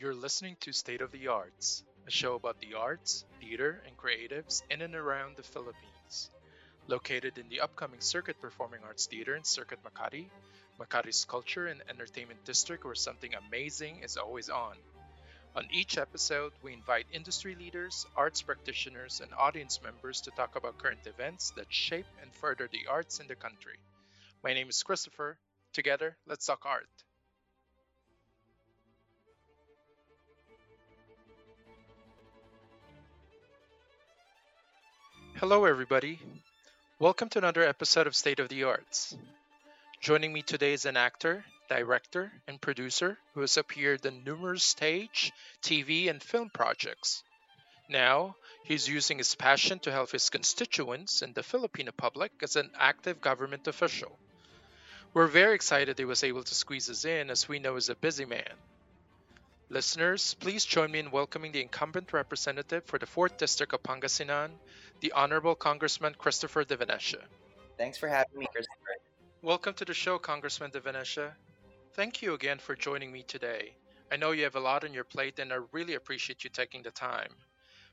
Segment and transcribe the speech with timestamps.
[0.00, 4.62] You're listening to State of the Arts, a show about the arts, theater, and creatives
[4.70, 6.30] in and around the Philippines.
[6.86, 10.30] Located in the upcoming Circuit Performing Arts Theater in Circuit Makati,
[10.78, 14.76] Makati's culture and entertainment district where something amazing is always on.
[15.58, 20.78] On each episode, we invite industry leaders, arts practitioners, and audience members to talk about
[20.78, 23.76] current events that shape and further the arts in the country.
[24.44, 25.36] My name is Christopher.
[25.72, 26.86] Together, let's talk art.
[35.38, 36.20] Hello, everybody.
[37.00, 39.16] Welcome to another episode of State of the Arts.
[40.00, 45.32] Joining me today is an actor, director, and producer who has appeared in numerous stage,
[45.62, 47.22] TV, and film projects.
[47.88, 52.70] Now, he's using his passion to help his constituents and the Filipino public as an
[52.78, 54.18] active government official.
[55.14, 57.94] We're very excited he was able to squeeze us in as we know he's a
[57.94, 58.52] busy man.
[59.70, 64.50] Listeners, please join me in welcoming the incumbent representative for the 4th District of Pangasinan,
[65.00, 67.22] the Honorable Congressman Christopher De Venecia.
[67.76, 68.96] Thanks for having me, Christopher.
[69.42, 71.32] Welcome to the show, Congressman De Venecia.
[71.92, 73.76] Thank you again for joining me today.
[74.10, 76.82] I know you have a lot on your plate and I really appreciate you taking
[76.82, 77.44] the time.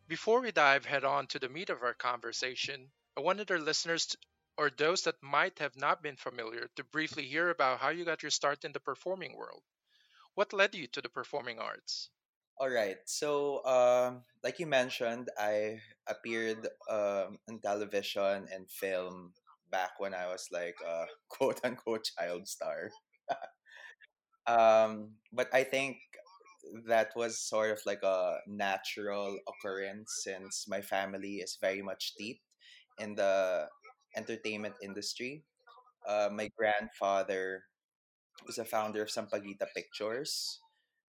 [0.08, 4.08] Before we dive head on to the meat of our conversation, I wanted our listeners
[4.08, 4.18] to,
[4.58, 8.24] or those that might have not been familiar to briefly hear about how you got
[8.24, 9.64] your start in the performing world.
[10.36, 12.10] What led you to the performing arts?
[12.58, 12.98] All right.
[13.06, 19.34] So, um, like you mentioned, I appeared um, in television and film
[19.70, 22.92] back when I was like a quote unquote child star.
[24.48, 25.98] um, but I think
[26.88, 32.42] that was sort of like a natural occurrence since my family is very much steeped
[33.00, 33.68] in the
[34.16, 35.44] entertainment industry.
[36.08, 37.64] Uh, my grandfather
[38.48, 40.60] was a founder of Sampaguita Pictures,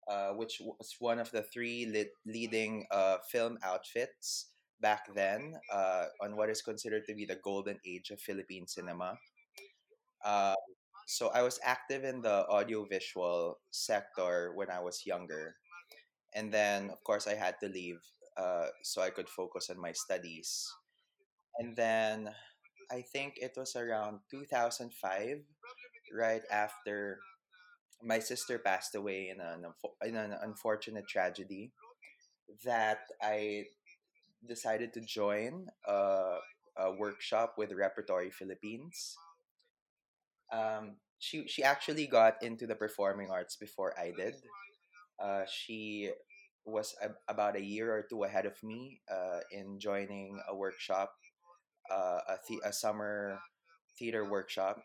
[0.09, 6.06] uh, which was one of the three lit- leading uh, film outfits back then uh,
[6.22, 9.19] on what is considered to be the golden age of Philippine cinema.
[11.02, 15.56] Uh, so I was active in the audiovisual sector when I was younger.
[16.34, 18.00] And then, of course, I had to leave
[18.36, 20.66] uh, so I could focus on my studies.
[21.58, 22.30] And then
[22.90, 25.38] I think it was around 2005
[26.14, 27.19] right after
[28.02, 29.64] my sister passed away in an,
[30.04, 31.72] in an unfortunate tragedy
[32.64, 33.64] that I
[34.46, 36.38] decided to join a,
[36.76, 39.16] a workshop with Repertory Philippines.
[40.52, 44.34] Um, she she actually got into the performing arts before I did.
[45.20, 46.10] Uh, she
[46.66, 51.14] was a, about a year or two ahead of me uh, in joining a workshop,
[51.90, 53.38] uh, a, the- a summer
[53.98, 54.82] theater workshop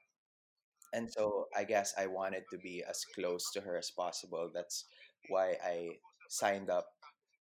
[0.94, 4.50] and so I guess I wanted to be as close to her as possible.
[4.54, 4.86] That's
[5.30, 6.00] why I
[6.30, 6.88] signed up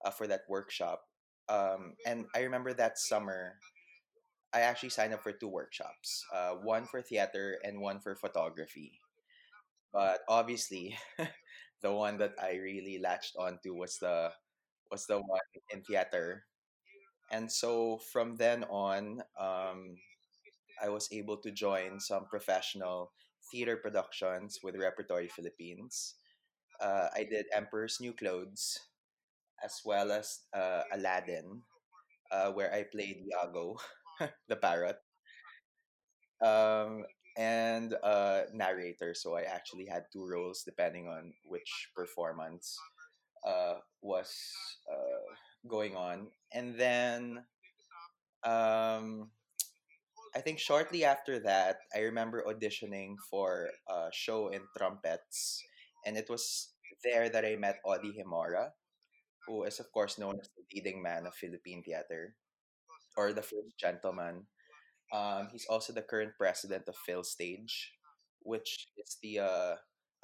[0.05, 1.03] uh, for that workshop.
[1.49, 3.55] Um, and I remember that summer,
[4.57, 9.01] I actually signed up for two workshops, uh, one for theater and one for photography.
[9.93, 10.97] But obviously,
[11.83, 14.33] the one that I really latched onto was the
[14.91, 16.45] was the one in theater.
[17.33, 19.99] And so from then on, um,
[20.83, 23.13] I was able to join some professional
[23.51, 26.15] theater productions with Repertory Philippines.
[26.81, 28.79] Uh, I did Emperor's New Clothes
[29.65, 31.63] as well as uh, Aladdin,
[32.33, 33.77] uh, where I played Iago,
[34.49, 34.99] the parrot,
[36.43, 37.05] um,
[37.37, 39.15] and uh, narrator.
[39.15, 42.79] So I actually had two roles depending on which performance
[43.47, 44.33] uh, was
[44.91, 45.23] uh,
[45.69, 46.29] going on.
[46.53, 47.45] And then
[48.45, 49.31] um,
[50.35, 55.63] I think shortly after that, I remember auditioning for a show in trumpets,
[56.05, 56.71] and it was
[57.03, 58.71] there that I met Audie Gemora,
[59.47, 62.35] who is of course known as the leading man of Philippine theater,
[63.17, 64.47] or the first gentleman.
[65.13, 67.95] Um, he's also the current president of PhilStage,
[68.43, 69.75] which is the uh,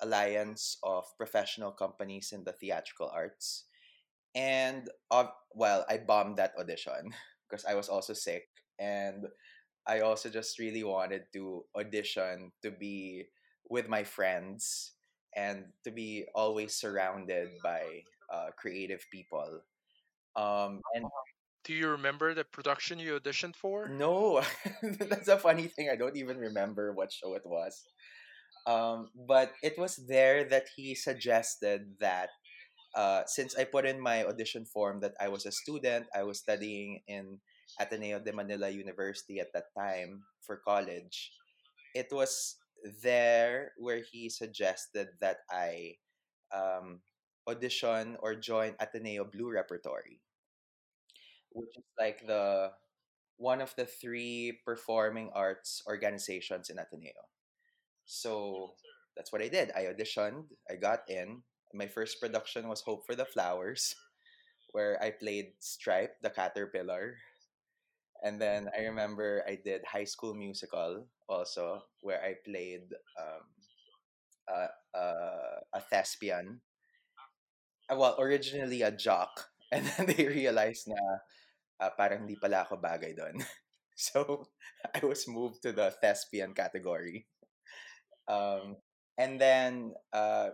[0.00, 3.67] alliance of professional companies in the theatrical arts.
[4.34, 7.12] And uh, well, I bombed that audition
[7.49, 9.26] because I was also sick and
[9.87, 13.25] I also just really wanted to audition to be
[13.69, 14.93] with my friends
[15.37, 17.82] and to be always surrounded by
[18.32, 19.61] uh, creative people.
[20.37, 21.05] Um, and
[21.64, 23.88] Do you remember the production you auditioned for?
[23.88, 24.43] no,
[24.82, 25.88] that's a funny thing.
[25.91, 27.85] I don't even remember what show it was.
[28.67, 32.31] Um, but it was there that he suggested that
[32.94, 36.38] uh, since I put in my audition form that I was a student, I was
[36.38, 37.38] studying in
[37.81, 41.32] Ateneo de Manila University at that time for college.
[41.94, 42.56] It was
[43.03, 45.97] there where he suggested that I
[46.53, 47.00] um,
[47.49, 50.20] audition or join Ateneo Blue Repertory,
[51.54, 52.72] which is like the
[53.38, 57.28] one of the three performing arts organizations in Ateneo.
[58.04, 58.75] So
[59.16, 59.70] that's what I did.
[59.76, 61.43] I auditioned, I got in.
[61.75, 63.94] My first production was Hope for the Flowers,
[64.72, 67.16] where I played Stripe, the caterpillar.
[68.22, 73.44] And then I remember I did High School Musical also, where I played um,
[74.48, 75.06] a, a,
[75.75, 76.60] a thespian.
[77.90, 79.48] Uh, Well, originally a jock.
[79.72, 81.00] And then they realized na
[81.80, 83.38] uh, parang di pala ako bagay doon.
[83.94, 84.48] So
[84.88, 87.28] I was moved to the thespian category.
[88.26, 88.76] Um,
[89.19, 90.50] and then, uh,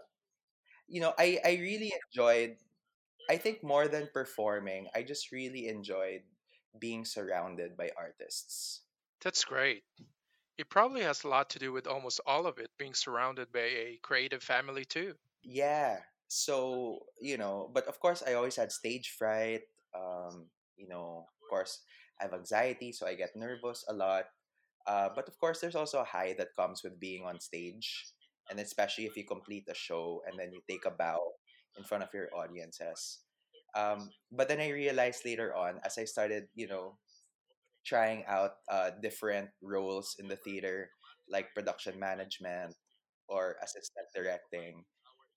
[0.88, 2.56] you know, I, I really enjoyed,
[3.30, 6.22] I think more than performing, I just really enjoyed
[6.78, 8.82] being surrounded by artists.
[9.22, 9.84] That's great.
[10.58, 13.70] It probably has a lot to do with almost all of it being surrounded by
[13.70, 15.14] a creative family, too.
[15.42, 15.98] Yeah.
[16.26, 19.62] So, you know, but of course, I always had stage fright.
[19.94, 20.46] Um,
[20.78, 21.82] you know, of course,
[22.20, 24.24] I have anxiety, so I get nervous a lot.
[24.86, 28.06] Uh, but of course, there's also a high that comes with being on stage,
[28.50, 31.20] and especially if you complete a show and then you take a bow
[31.76, 33.20] in front of your audiences.
[33.76, 36.96] Um, but then I realized later on, as I started, you know,
[37.84, 40.90] trying out uh, different roles in the theater,
[41.28, 42.74] like production management
[43.28, 44.84] or assistant directing,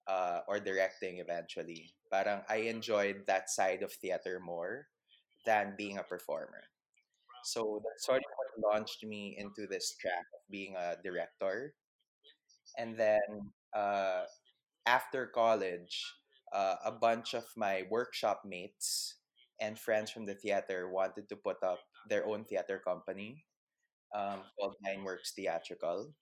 [0.07, 1.91] uh, or directing eventually.
[2.11, 4.87] Parang I enjoyed that side of theater more
[5.45, 6.63] than being a performer.
[7.43, 11.73] So that's sort of what launched me into this track of being a director.
[12.77, 14.23] And then uh,
[14.85, 16.05] after college,
[16.53, 19.15] uh, a bunch of my workshop mates
[19.59, 21.79] and friends from the theater wanted to put up
[22.09, 23.45] their own theater company
[24.15, 26.13] um, called Nine Works Theatrical.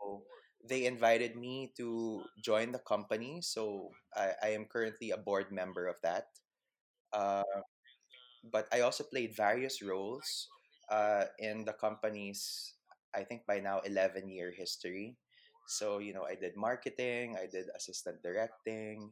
[0.00, 0.22] So
[0.68, 3.40] they invited me to join the company.
[3.42, 6.28] So I, I am currently a board member of that.
[7.12, 7.42] Uh,
[8.44, 10.48] but I also played various roles
[10.90, 12.74] uh, in the company's,
[13.14, 15.16] I think by now, 11 year history.
[15.66, 19.10] So, you know, I did marketing, I did assistant directing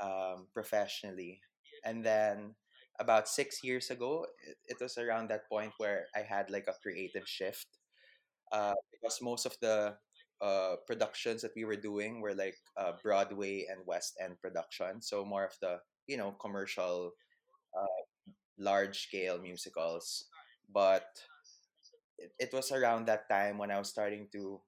[0.00, 1.40] um, professionally.
[1.84, 2.54] And then
[3.00, 6.78] about six years ago, it, it was around that point where I had like a
[6.82, 7.66] creative shift
[8.52, 9.96] uh, because most of the
[10.40, 15.00] uh, productions that we were doing were like uh, Broadway and West End production.
[15.00, 17.12] So more of the, you know, commercial
[17.78, 18.01] uh,
[18.58, 20.26] large scale musicals.
[20.72, 21.06] But
[22.18, 24.60] it, it was around that time when I was starting to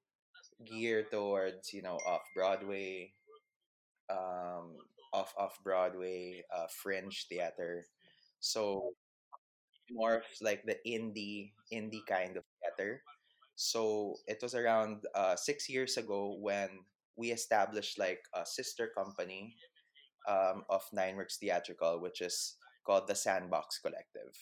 [0.65, 3.13] gear towards, you know, off Broadway,
[4.11, 4.77] um,
[5.13, 7.87] off off Broadway, uh, fringe theater.
[8.41, 8.95] So
[9.91, 13.03] more of like the indie indie kind of theater.
[13.57, 16.69] So it was around uh, six years ago when
[17.17, 19.57] we established like a sister company
[20.29, 24.37] um, of Nine Works Theatrical, which is called the Sandbox Collective.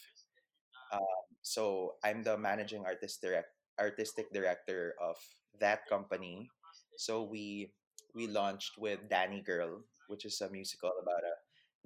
[0.93, 3.49] Um, so I'm the managing artist direct
[3.81, 5.17] artistic director of
[5.61, 6.49] that company.
[6.97, 7.73] So we
[8.15, 11.35] we launched with Dani Girl, which is a musical about a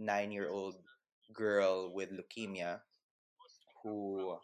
[0.02, 0.76] nine year old
[1.32, 2.80] girl with leukemia
[3.82, 4.36] who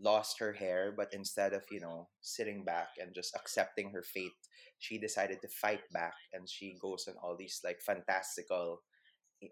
[0.00, 4.36] lost her hair, but instead of you know sitting back and just accepting her fate,
[4.78, 8.82] she decided to fight back, and she goes on all these like fantastical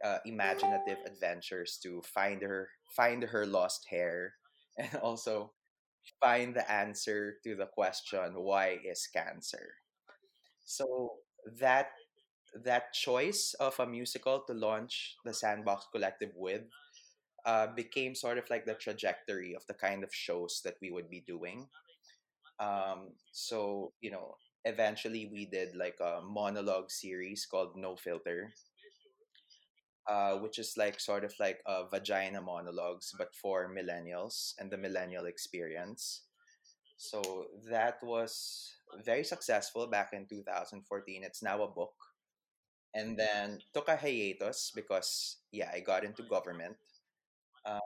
[0.03, 4.35] uh, imaginative adventures to find her find her lost hair
[4.79, 5.53] and also
[6.21, 9.75] find the answer to the question why is cancer?
[10.65, 11.19] So
[11.61, 11.89] that
[12.65, 16.63] that choice of a musical to launch the sandbox collective with
[17.47, 21.11] uh, became sort of like the trajectory of the kind of shows that we would
[21.11, 21.69] be doing.
[22.61, 28.53] Um, so you know eventually we did like a monologue series called no filter
[30.06, 34.76] uh, which is like sort of like uh, vagina monologues, but for millennials and the
[34.76, 36.23] millennial experience.
[36.96, 41.25] So that was very successful back in 2014.
[41.25, 41.94] It's now a book.
[42.94, 46.76] And then took a hiatus because, yeah, I got into government.
[47.66, 47.80] Um,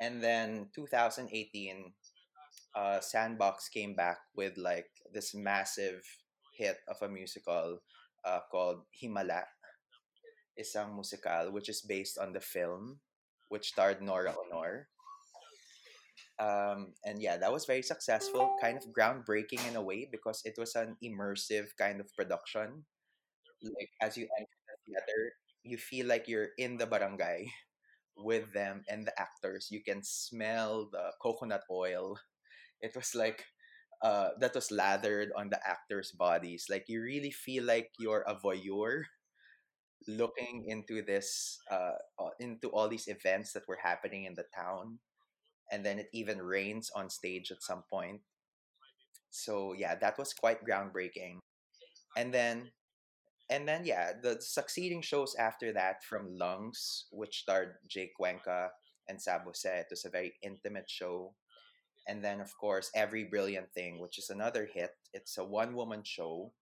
[0.00, 1.92] and then 2018,
[2.74, 6.02] uh, Sandbox came back with like this massive
[6.56, 7.82] hit of a musical
[8.24, 9.44] uh, called Himala
[10.58, 13.00] isang musical which is based on the film
[13.48, 14.90] which starred Nora Aunor.
[16.38, 20.54] Um, and yeah, that was very successful, kind of groundbreaking in a way because it
[20.58, 22.84] was an immersive kind of production.
[23.62, 25.32] Like as you enter the theater,
[25.64, 27.48] you feel like you're in the barangay
[28.16, 29.68] with them and the actors.
[29.70, 32.18] You can smell the coconut oil.
[32.80, 33.44] It was like
[34.02, 36.66] uh, that was lathered on the actors' bodies.
[36.68, 39.04] Like you really feel like you're a voyeur
[40.06, 41.92] looking into this, uh,
[42.38, 44.98] into all these events that were happening in the town.
[45.72, 48.20] And then it even rains on stage at some point.
[49.30, 51.38] So yeah, that was quite groundbreaking.
[52.16, 52.70] And then
[53.48, 58.70] and then yeah, the succeeding shows after that from Lungs, which starred Jake Cuenca
[59.08, 59.64] and Sabose.
[59.64, 61.34] It was a very intimate show.
[62.08, 64.90] And then of course Every Brilliant Thing, which is another hit.
[65.12, 66.52] It's a one woman show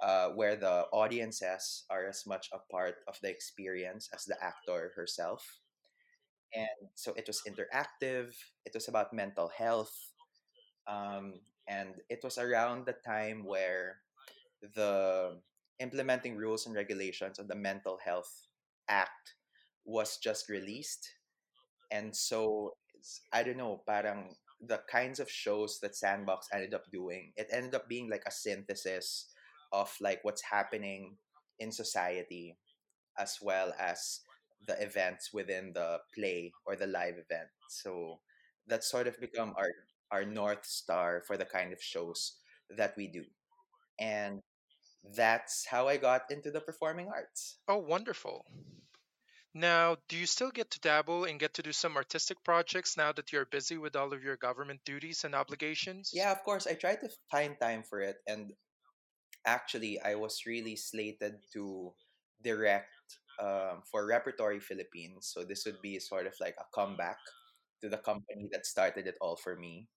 [0.00, 4.92] uh, where the audiences are as much a part of the experience as the actor
[4.94, 5.60] herself.
[6.54, 8.34] And so it was interactive.
[8.64, 9.94] It was about mental health.
[10.86, 13.98] Um, and it was around the time where
[14.74, 15.38] the
[15.80, 18.46] implementing rules and regulations of the Mental Health
[18.88, 19.34] Act
[19.84, 21.10] was just released.
[21.90, 22.76] And so
[23.32, 27.74] I don't know, parang the kinds of shows that Sandbox ended up doing, it ended
[27.74, 29.26] up being like a synthesis
[29.72, 31.16] of like what's happening
[31.58, 32.56] in society
[33.18, 34.20] as well as
[34.66, 37.48] the events within the play or the live event.
[37.68, 38.20] So
[38.66, 39.70] that's sort of become our
[40.10, 42.38] our north star for the kind of shows
[42.70, 43.24] that we do.
[43.98, 44.42] And
[45.14, 47.58] that's how I got into the performing arts.
[47.68, 48.44] Oh, wonderful.
[49.54, 53.12] Now, do you still get to dabble and get to do some artistic projects now
[53.12, 56.10] that you're busy with all of your government duties and obligations?
[56.12, 58.16] Yeah, of course, I try to find time for it.
[58.26, 58.52] And
[59.46, 61.92] actually, I was really slated to
[62.42, 62.90] direct
[63.40, 65.30] um, for Repertory Philippines.
[65.32, 67.18] So this would be sort of like a comeback
[67.82, 69.88] to the company that started it all for me.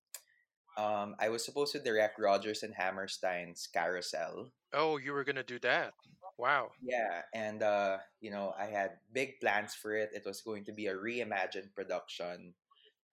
[0.78, 4.52] Um, I was supposed to direct Rodgers and Hammerstein's Carousel.
[4.74, 5.94] Oh, you were going to do that.
[6.38, 6.70] Wow.
[6.82, 10.12] Yeah, and uh, you know, I had big plans for it.
[10.14, 12.54] It was going to be a reimagined production.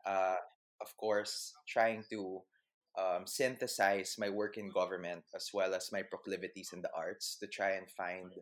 [0.05, 0.37] Uh,
[0.81, 2.43] of course, trying to
[2.99, 7.47] um, synthesize my work in government as well as my proclivities in the arts to
[7.47, 8.33] try and find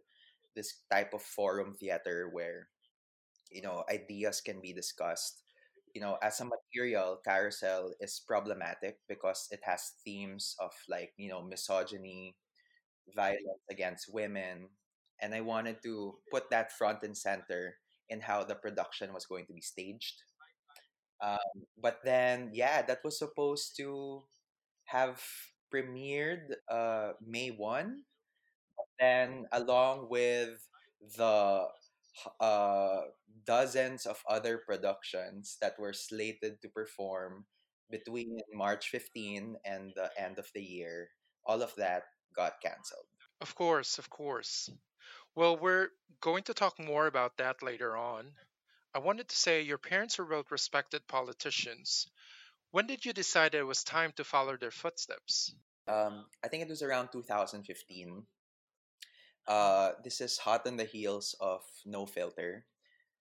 [0.55, 2.69] this type of forum theater where
[3.51, 5.43] you know ideas can be discussed.
[5.95, 11.29] You know as a material carousel is problematic because it has themes of like you
[11.31, 12.37] know misogyny
[13.15, 14.69] violence against women
[15.21, 17.77] and i wanted to put that front and center
[18.11, 20.25] in how the production was going to be staged.
[21.23, 24.25] Um, but then yeah that was supposed to
[24.85, 25.23] have
[25.73, 28.03] premiered uh, may 1
[28.99, 30.69] then along with
[31.17, 31.67] the
[32.41, 33.01] uh,
[33.47, 37.45] dozens of other productions that were slated to perform
[37.91, 41.11] between March 15 and the end of the year,
[41.45, 43.07] all of that got canceled.
[43.41, 44.71] Of course, of course.
[45.35, 45.89] Well, we're
[46.21, 48.27] going to talk more about that later on.
[48.95, 52.07] I wanted to say your parents are both respected politicians.
[52.75, 55.55] When did you decide it was time to follow their footsteps?
[55.87, 58.27] Um, I think it was around 2015.
[59.47, 62.67] Uh, this is hot on the heels of No Filter,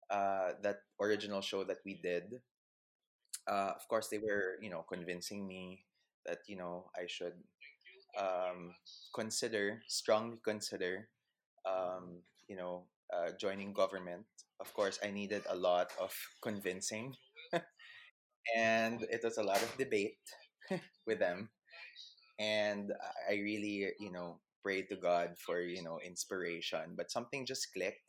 [0.09, 2.40] uh, that original show that we did.
[3.47, 5.85] Uh, of course, they were, you know, convincing me
[6.25, 7.37] that, you know, I should
[8.19, 8.73] um,
[9.14, 11.11] consider, strongly consider,
[11.69, 14.25] um, you know, uh, joining government.
[14.61, 17.16] Of course, I needed a lot of convincing,
[18.57, 20.19] and it was a lot of debate
[21.07, 21.50] with them.
[22.38, 22.93] And
[23.29, 26.95] I really, you know, prayed to God for, you know, inspiration.
[26.97, 28.03] But something just clicked,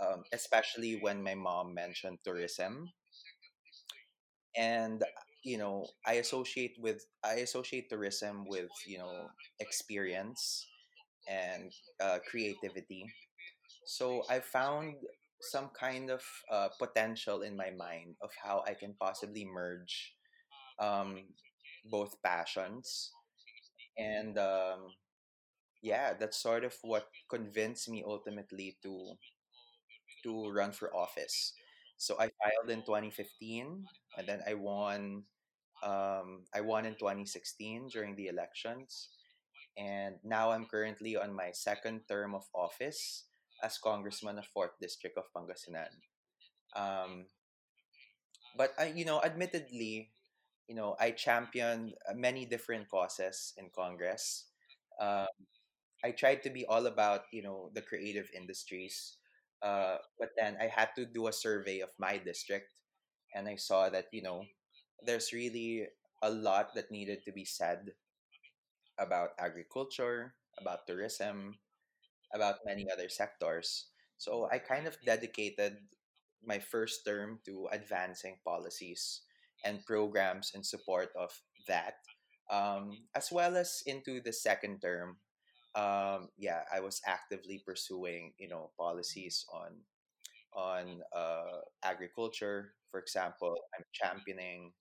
[0.00, 2.90] um, especially when my mom mentioned tourism.
[4.56, 5.02] And
[5.44, 9.28] you know, I associate with I associate tourism with you know
[9.60, 10.66] experience
[11.28, 13.06] and uh, creativity
[13.86, 14.96] So I found
[15.40, 20.14] some kind of uh, potential in my mind of how I can possibly merge
[20.78, 21.24] um,
[21.90, 23.12] both passions.
[23.96, 24.94] And um,
[25.82, 29.14] yeah, that's sort of what convinced me ultimately to
[30.24, 31.54] to run for office.
[31.96, 33.84] So I filed in 2015,
[34.16, 35.24] and then I won.
[35.82, 39.10] Um, I won in 2016 during the elections,
[39.78, 43.27] and now I'm currently on my second term of office
[43.62, 45.90] as congressman of Fourth District of Pangasinan.
[46.76, 47.26] Um,
[48.56, 50.10] but I, you know, admittedly,
[50.68, 54.46] you know, I championed uh, many different causes in Congress.
[55.00, 55.26] Uh,
[56.04, 59.16] I tried to be all about you know the creative industries,
[59.62, 62.70] uh, but then I had to do a survey of my district,
[63.34, 64.44] and I saw that you know
[65.04, 65.88] there's really
[66.22, 67.94] a lot that needed to be said
[68.98, 71.54] about agriculture, about tourism,
[72.34, 73.88] about many other sectors.
[74.18, 75.78] So I kind of dedicated
[76.44, 79.22] my first term to advancing policies
[79.64, 81.30] and programs in support of
[81.66, 81.94] that,
[82.50, 85.18] um, as well as into the second term.
[85.74, 89.82] Um, yeah, I was actively pursuing, you know, policies on
[90.54, 92.72] on uh, agriculture.
[92.90, 94.72] For example, I'm championing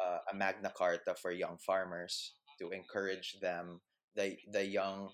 [0.00, 3.80] uh, a Magna Carta for young farmers to encourage them,
[4.16, 5.10] the the young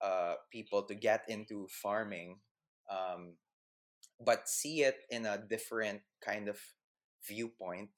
[0.00, 2.38] uh, people, to get into farming,
[2.90, 3.34] um,
[4.24, 6.58] but see it in a different kind of
[7.26, 7.90] viewpoint,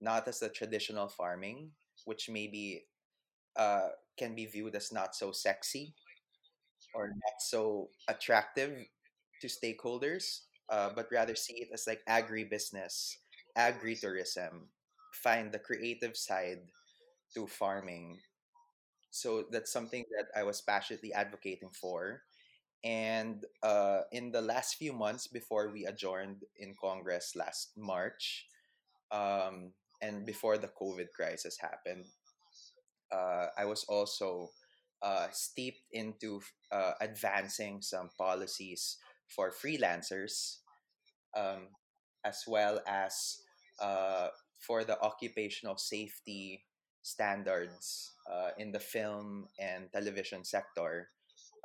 [0.00, 1.70] not as the traditional farming,
[2.04, 2.84] which maybe
[3.56, 5.94] uh, can be viewed as not so sexy
[6.94, 8.86] or not so attractive
[9.40, 13.16] to stakeholders, uh, but rather see it as like agribusiness,
[13.56, 14.68] agritourism,
[15.12, 16.60] find the creative side
[17.34, 18.18] to farming.
[19.12, 22.22] So that's something that I was passionately advocating for.
[22.82, 28.46] And uh, in the last few months before we adjourned in Congress last March,
[29.12, 32.06] um, and before the COVID crisis happened,
[33.12, 34.50] uh, I was also
[35.02, 36.40] uh, steeped into
[36.72, 38.96] uh, advancing some policies
[39.28, 40.58] for freelancers,
[41.36, 41.68] um,
[42.24, 43.42] as well as
[43.78, 44.28] uh,
[44.58, 46.64] for the occupational safety
[47.02, 51.10] standards uh, in the film and television sector.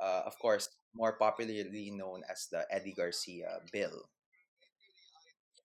[0.00, 4.08] Uh, of course, more popularly known as the Eddie Garcia bill.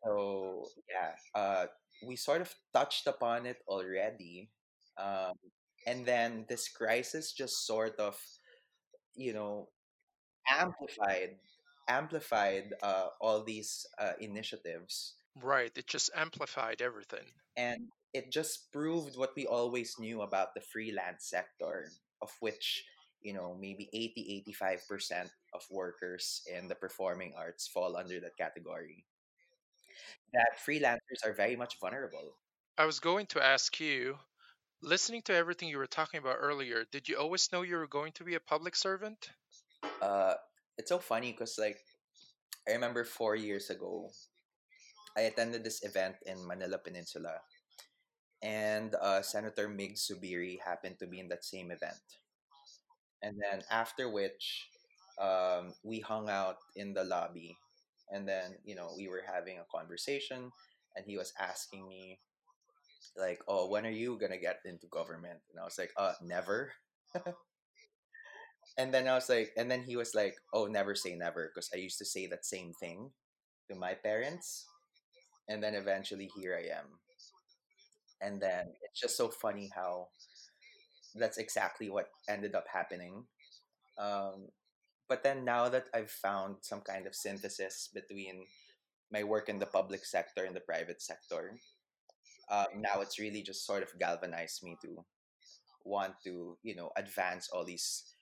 [0.03, 1.65] So yeah, uh,
[2.05, 4.49] we sort of touched upon it already,
[4.97, 5.33] um,
[5.87, 8.17] and then this crisis just sort of,
[9.15, 9.69] you know,
[10.49, 11.37] amplified
[11.89, 17.33] amplified uh, all these uh, initiatives, Right, it just amplified everything.
[17.55, 21.89] and it just proved what we always knew about the freelance sector,
[22.21, 22.85] of which
[23.21, 28.37] you know maybe 80 85 percent of workers in the performing arts fall under that
[28.37, 29.05] category.
[30.33, 32.37] That freelancers are very much vulnerable.
[32.77, 34.17] I was going to ask you,
[34.81, 38.13] listening to everything you were talking about earlier, did you always know you were going
[38.13, 39.29] to be a public servant?
[40.01, 40.35] uh,
[40.77, 41.79] it's so funny because like
[42.67, 44.09] I remember four years ago,
[45.17, 47.41] I attended this event in Manila Peninsula,
[48.43, 51.97] and uh, Senator Mig Zubiri happened to be in that same event.
[53.21, 54.67] And then after which,
[55.19, 57.55] um, we hung out in the lobby,
[58.11, 60.51] and then you know we were having a conversation,
[60.95, 62.19] and he was asking me
[63.17, 66.73] like, "Oh, when are you gonna get into government?" And I was like, "Uh, never."
[68.77, 71.69] And then I was like, and then he was like, "Oh, never say never," because
[71.73, 73.11] I used to say that same thing
[73.69, 74.67] to my parents,
[75.49, 76.99] and then eventually here I am.
[78.23, 80.07] And then it's just so funny how
[81.15, 83.25] that's exactly what ended up happening.
[83.97, 84.47] Um,
[85.09, 88.45] but then now that I've found some kind of synthesis between
[89.11, 91.59] my work in the public sector and the private sector,
[92.49, 95.03] uh, now it's really just sort of galvanized me to
[95.85, 98.15] want to, you know, advance all these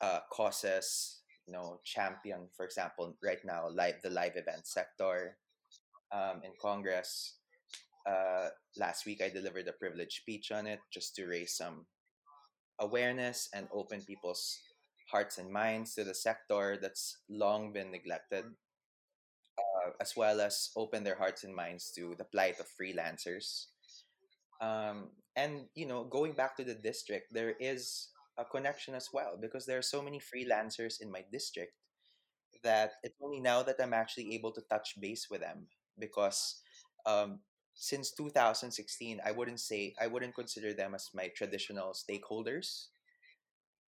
[0.00, 5.38] uh, causes, you know, champion, for example, right now, live the live event sector
[6.12, 7.37] um, in Congress.
[8.06, 11.86] Uh, last week, I delivered a privilege speech on it just to raise some
[12.78, 14.58] awareness and open people's
[15.10, 18.44] hearts and minds to the sector that's long been neglected,
[19.58, 23.66] uh, as well as open their hearts and minds to the plight of freelancers.
[24.60, 28.08] Um, and you know, going back to the district, there is
[28.38, 31.72] a connection as well because there are so many freelancers in my district
[32.62, 35.66] that it's only now that I'm actually able to touch base with them
[35.98, 36.60] because
[37.06, 37.40] um,
[37.78, 42.88] since 2016, I wouldn't say I wouldn't consider them as my traditional stakeholders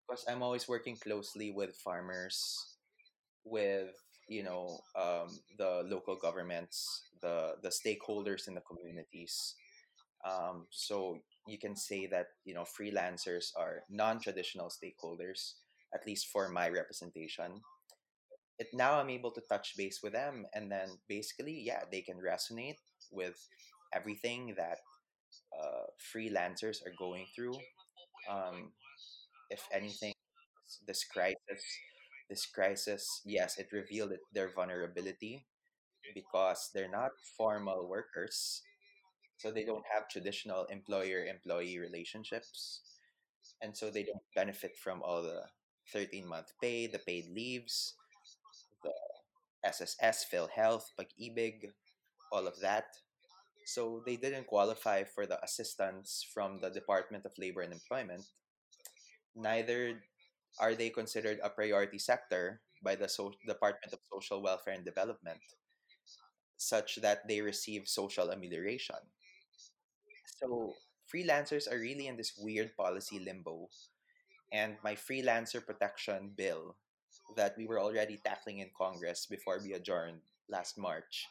[0.07, 2.77] because I'm always working closely with farmers,
[3.44, 3.94] with
[4.29, 9.55] you know um, the local governments, the the stakeholders in the communities.
[10.29, 15.55] Um, so you can say that you know freelancers are non-traditional stakeholders,
[15.94, 17.62] at least for my representation.
[18.59, 22.18] It now I'm able to touch base with them, and then basically, yeah, they can
[22.18, 22.77] resonate
[23.11, 23.48] with
[23.94, 24.79] everything that
[25.59, 27.55] uh, freelancers are going through.
[28.31, 28.72] Um,
[29.51, 30.12] if anything,
[30.87, 31.62] this crisis,
[32.29, 35.46] this crisis, yes, it revealed their vulnerability
[36.14, 38.62] because they're not formal workers,
[39.38, 42.81] so they don't have traditional employer-employee relationships,
[43.62, 45.42] and so they don't benefit from all the
[45.94, 47.94] 13-month pay, the paid leaves,
[48.83, 48.92] the
[49.64, 51.72] SSS, PhilHealth, Pag-ibig,
[52.33, 52.87] all of that.
[53.68, 58.24] So they didn't qualify for the assistance from the Department of Labor and Employment.
[59.37, 60.00] Neither
[60.59, 65.37] are they considered a priority sector by the so- Department of Social Welfare and Development,
[66.57, 69.04] such that they receive social amelioration.
[70.40, 70.72] So
[71.04, 73.68] freelancers are really in this weird policy limbo,
[74.50, 76.74] and my freelancer protection bill
[77.37, 81.28] that we were already tackling in Congress before we adjourned last March.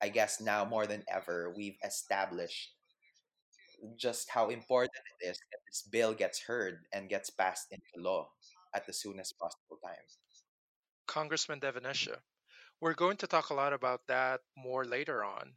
[0.00, 2.72] I guess now more than ever, we've established
[3.96, 8.28] just how important it is that this bill gets heard and gets passed into law
[8.74, 9.94] at the soonest possible time.
[11.06, 12.18] Congressman De Venecia.
[12.80, 15.52] We're going to talk a lot about that more later on.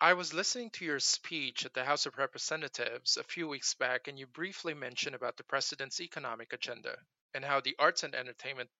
[0.00, 4.08] I was listening to your speech at the House of Representatives a few weeks back,
[4.08, 6.96] and you briefly mentioned about the president's economic agenda
[7.32, 8.70] and how the arts and entertainment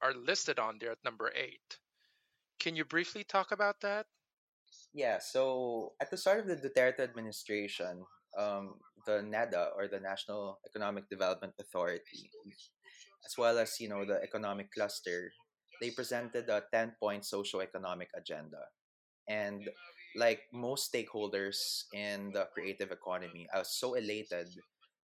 [0.00, 1.78] are listed on there at number eight.
[2.62, 4.06] Can you briefly talk about that?
[4.94, 8.06] Yeah, so at the start of the Duterte administration,
[8.38, 12.30] um, the NEDA or the National Economic Development Authority,
[13.26, 15.32] as well as you know the economic cluster,
[15.80, 18.62] they presented a ten-point socio-economic agenda,
[19.28, 19.68] and
[20.14, 24.46] like most stakeholders in the creative economy, I was so elated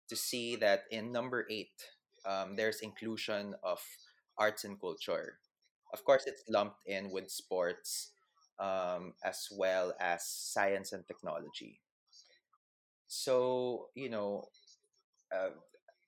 [0.09, 1.71] to see that in number eight,
[2.25, 3.79] um, there's inclusion of
[4.37, 5.39] arts and culture.
[5.95, 8.11] Of course, it's lumped in with sports
[8.59, 11.79] um, as well as science and technology.
[13.07, 14.49] So you know,
[15.35, 15.51] uh,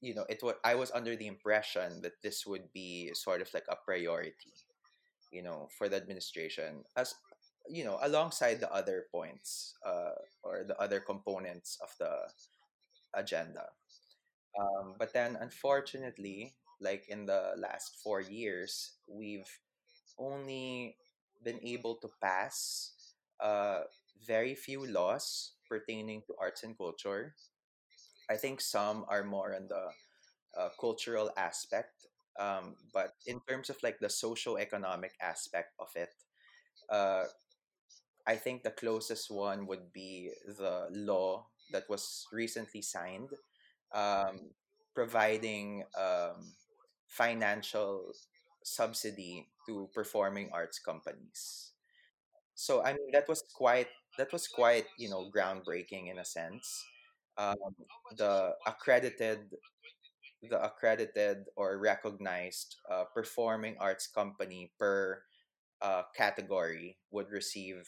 [0.01, 3.53] you know, it was I was under the impression that this would be sort of
[3.53, 4.53] like a priority,
[5.31, 7.15] you know, for the administration as
[7.69, 12.13] you know, alongside the other points uh, or the other components of the
[13.15, 13.65] agenda.
[14.59, 19.49] Um, but then, unfortunately, like in the last four years, we've
[20.19, 20.95] only
[21.43, 22.91] been able to pass
[23.39, 23.81] uh,
[24.25, 27.35] very few laws pertaining to arts and culture.
[28.29, 29.89] I think some are more on the
[30.59, 32.07] uh, cultural aspect,
[32.39, 36.09] um, but in terms of like the socio-economic aspect of it,
[36.89, 37.25] uh,
[38.27, 43.29] I think the closest one would be the law that was recently signed,
[43.93, 44.51] um,
[44.93, 46.53] providing um,
[47.07, 48.11] financial
[48.67, 51.71] subsidy to performing arts companies.
[52.55, 56.83] So I mean that was quite that was quite you know groundbreaking in a sense.
[57.37, 57.55] Um,
[58.17, 59.53] the accredited
[60.49, 65.21] the accredited or recognized uh, performing arts company per
[65.81, 67.85] uh, category would receive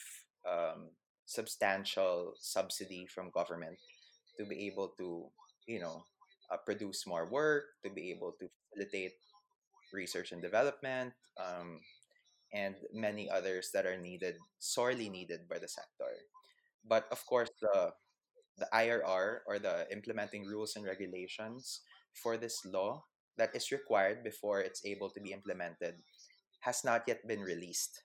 [0.47, 0.89] um,
[1.25, 3.77] substantial subsidy from government
[4.37, 5.27] to be able to
[5.67, 6.03] you know
[6.51, 9.13] uh, produce more work to be able to facilitate
[9.93, 11.79] research and development um,
[12.53, 16.13] and many others that are needed sorely needed by the sector
[16.87, 17.91] but of course the
[18.59, 21.81] the IRR or the implementing rules and regulations
[22.13, 23.01] for this law
[23.37, 25.95] that is required before it's able to be implemented
[26.59, 28.03] has not yet been released.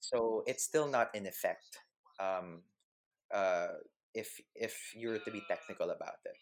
[0.00, 1.78] So it's still not in effect.
[2.18, 2.66] Um,
[3.32, 3.78] uh,
[4.14, 6.34] if if you're to be technical about it.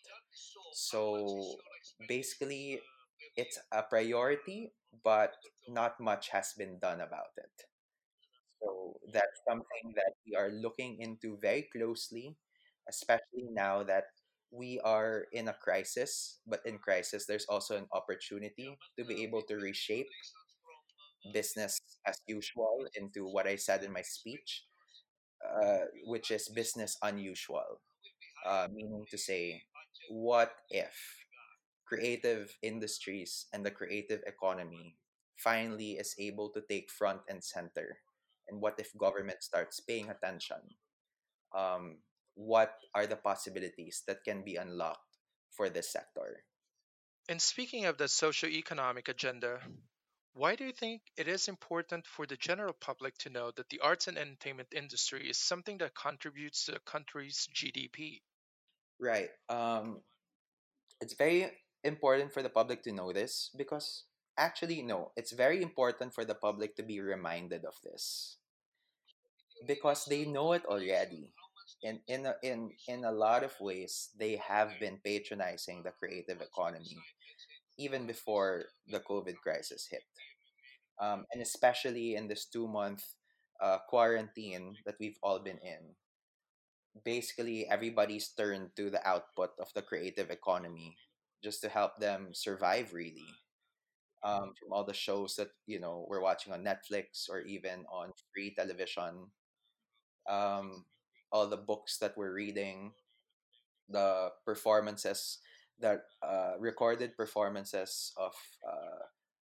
[0.72, 1.58] So
[2.08, 2.80] basically,
[3.36, 4.72] it's a priority,
[5.04, 5.34] but
[5.68, 7.66] not much has been done about it.
[8.62, 12.36] So that's something that we are looking into very closely,
[12.88, 14.04] especially now that
[14.50, 16.40] we are in a crisis.
[16.46, 20.08] But in crisis, there's also an opportunity to be able to reshape
[21.32, 24.64] business as usual into what I said in my speech,
[25.44, 27.80] uh, which is business unusual,
[28.46, 29.62] uh, meaning to say,
[30.10, 30.94] what if
[31.86, 34.96] creative industries and the creative economy
[35.38, 37.98] finally is able to take front and center?
[38.48, 40.58] And what if government starts paying attention?
[41.56, 41.98] Um,
[42.34, 45.18] what are the possibilities that can be unlocked
[45.50, 46.44] for this sector?
[47.28, 49.58] And speaking of the socio-economic agenda,
[50.34, 53.80] why do you think it is important for the general public to know that the
[53.80, 58.20] arts and entertainment industry is something that contributes to the country's GDP?
[59.00, 59.30] Right.
[59.48, 60.02] Um,
[61.00, 61.50] it's very
[61.86, 64.04] important for the public to know this because
[64.36, 68.36] actually, no, it's very important for the public to be reminded of this
[69.66, 71.32] because they know it already.
[71.82, 76.40] In in a, in in a lot of ways, they have been patronizing the creative
[76.40, 76.96] economy
[77.76, 80.04] even before the COVID crisis hit,
[81.00, 83.04] um, and especially in this two month
[83.60, 85.94] uh, quarantine that we've all been in.
[87.04, 90.96] Basically, everybody's turned to the output of the creative economy
[91.42, 92.92] just to help them survive.
[92.94, 93.28] Really,
[94.22, 98.12] um, from all the shows that you know we're watching on Netflix or even on
[98.32, 99.30] free television
[100.28, 100.84] um,
[101.32, 102.92] all the books that we're reading,
[103.88, 105.38] the performances,
[105.78, 108.32] the uh, recorded performances of
[108.66, 109.04] uh,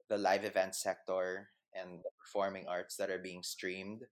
[0.09, 4.03] the live event sector and the performing arts that are being streamed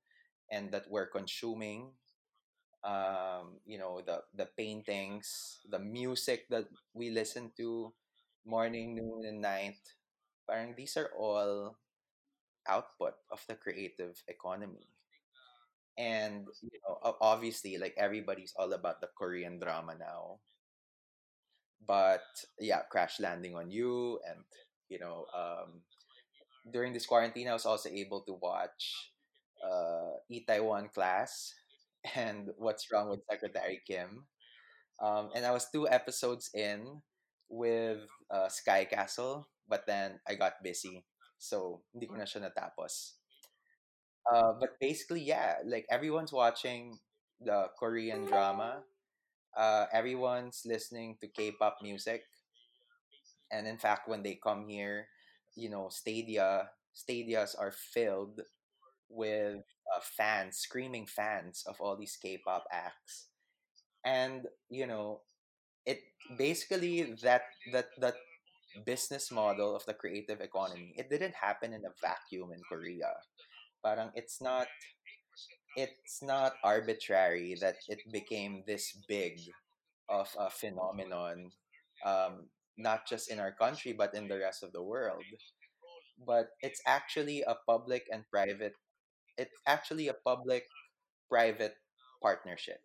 [0.51, 1.91] and that we're consuming
[2.83, 7.93] um, you know the the paintings the music that we listen to
[8.45, 9.79] morning noon and night.
[10.47, 11.77] Parang these are all
[12.67, 14.87] output of the creative economy.
[15.97, 20.39] And you know obviously like everybody's all about the korean drama now.
[21.85, 22.23] But
[22.59, 24.39] yeah crash landing on you and
[24.89, 25.83] you know um,
[26.71, 29.11] during this quarantine i was also able to watch
[29.63, 31.53] uh Itaewon class
[32.15, 34.25] and what's wrong with secretary kim.
[35.01, 37.01] Um, and i was two episodes in
[37.49, 41.05] with uh, sky castle but then i got busy
[41.37, 43.17] so hindi ko na siya natapos.
[44.23, 46.97] Uh, but basically yeah like everyone's watching
[47.41, 48.83] the korean drama.
[49.57, 52.23] Uh, everyone's listening to k-pop music.
[53.51, 55.07] And in fact when they come here
[55.55, 58.41] you know stadia stadias are filled
[59.13, 59.63] with
[59.95, 63.27] uh, fans screaming fans of all these k-pop acts.
[64.05, 65.21] And you know
[65.85, 66.01] it
[66.37, 68.15] basically that that that
[68.85, 73.13] business model of the creative economy it didn't happen in a vacuum in korea.
[73.83, 74.67] Parang it's not
[75.75, 79.39] it's not arbitrary that it became this big
[80.09, 81.51] of a phenomenon
[82.05, 85.23] um, not just in our country but in the rest of the world.
[86.25, 88.73] But it's actually a public and private
[89.37, 90.67] it's actually a public
[91.29, 91.75] private
[92.21, 92.81] partnership.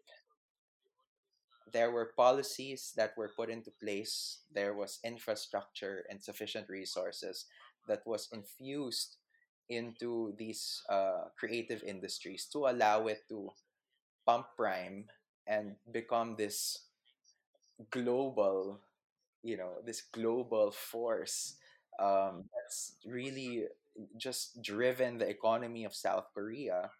[1.72, 4.40] There were policies that were put into place.
[4.50, 7.46] There was infrastructure and sufficient resources
[7.86, 9.16] that was infused
[9.68, 13.52] into these uh, creative industries to allow it to
[14.26, 15.08] pump prime
[15.46, 16.86] and become this
[17.90, 18.80] global
[19.42, 21.56] you know this global force
[22.00, 23.66] um, that's really
[24.16, 26.90] just driven the economy of south korea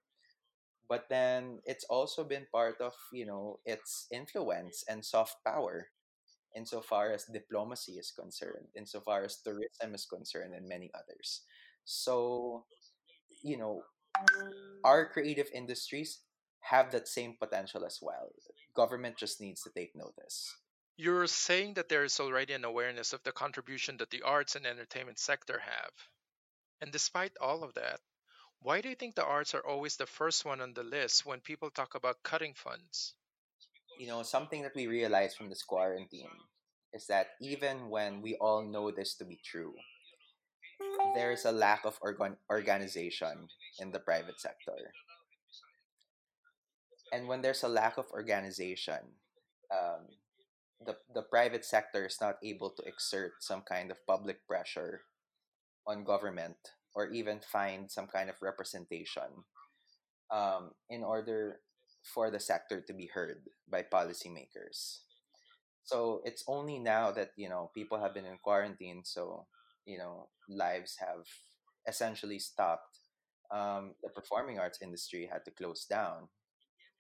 [0.89, 5.89] but then it's also been part of you know its influence and soft power
[6.57, 11.43] insofar as diplomacy is concerned insofar as tourism is concerned and many others.
[11.85, 12.65] So
[13.43, 13.83] you know
[14.85, 16.21] our creative industries
[16.61, 18.33] have that same potential as well.
[18.75, 20.57] Government just needs to take notice.
[20.97, 24.67] You're saying that there is already an awareness of the contribution that the arts and
[24.67, 25.93] entertainment sector have.
[26.81, 28.01] And despite all of that,
[28.61, 31.41] why do you think the arts are always the first one on the list when
[31.41, 33.15] people talk about cutting funds?
[33.99, 36.31] you know something that we realized from this quarantine
[36.95, 39.75] is that even when we all know this to be true
[41.15, 43.49] there's a lack of organ- organization
[43.81, 44.95] in the private sector
[47.13, 49.19] and when there's a lack of organization
[49.75, 50.07] um,
[50.87, 55.03] the, the private sector is not able to exert some kind of public pressure
[55.89, 56.57] on government
[56.95, 59.49] or even find some kind of representation
[60.31, 61.61] um, in order
[62.05, 65.01] for the sector to be heard by policymakers.
[65.85, 69.47] So it's only now that you know people have been in quarantine so
[69.87, 71.25] you know lives have
[71.89, 73.01] essentially stopped
[73.51, 76.29] um, the performing arts industry had to close down.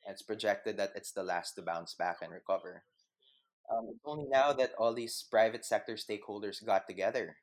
[0.09, 2.85] It's projected that it's the last to bounce back and recover.
[3.69, 7.37] Um, it's only now that all these private sector stakeholders got together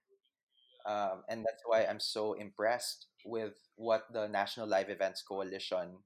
[0.88, 5.98] um, and that's why i'm so impressed with what the national live events coalition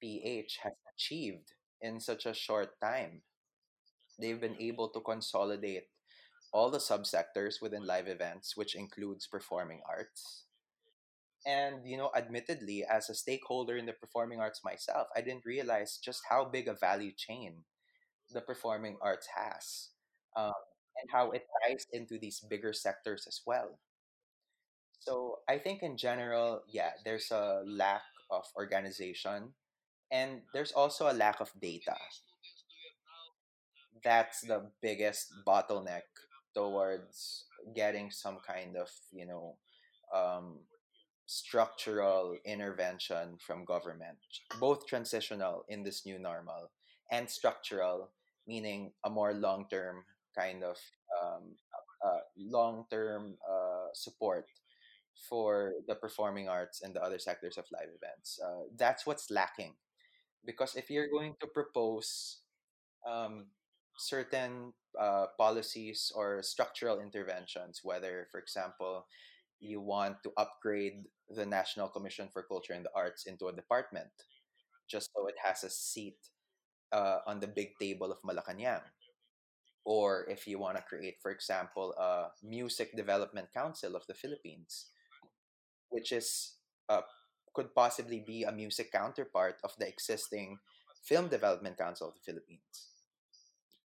[0.00, 3.22] ph has achieved in such a short time
[4.20, 5.88] they've been able to consolidate
[6.52, 10.44] all the subsectors within live events, which includes performing arts.
[11.46, 15.98] And, you know, admittedly, as a stakeholder in the performing arts myself, I didn't realize
[15.98, 17.64] just how big a value chain
[18.32, 19.90] the performing arts has
[20.36, 20.52] um,
[21.00, 23.78] and how it ties into these bigger sectors as well.
[25.00, 29.54] So I think in general, yeah, there's a lack of organization
[30.12, 31.96] and there's also a lack of data.
[34.02, 36.08] that's the biggest bottleneck
[36.54, 39.56] towards getting some kind of you know
[40.14, 40.58] um,
[41.26, 44.18] structural intervention from government
[44.58, 46.70] both transitional in this new normal
[47.12, 48.10] and structural
[48.46, 50.02] meaning a more long-term
[50.36, 50.76] kind of
[51.22, 51.54] um,
[52.04, 54.46] uh, long-term uh, support
[55.28, 59.74] for the performing arts and the other sectors of live events uh, that's what's lacking
[60.44, 62.40] because if you're going to propose
[63.08, 63.46] um,
[63.96, 69.06] certain uh, policies or structural interventions, whether, for example,
[69.60, 74.10] you want to upgrade the National Commission for Culture and the Arts into a department,
[74.88, 76.18] just so it has a seat
[76.92, 78.82] uh, on the big table of Malacanang.
[79.84, 84.86] or if you want to create for example a music development council of the philippines
[85.90, 86.54] which is
[86.88, 87.02] uh,
[87.54, 90.58] could possibly be a music counterpart of the existing
[91.04, 92.88] film development council of the philippines.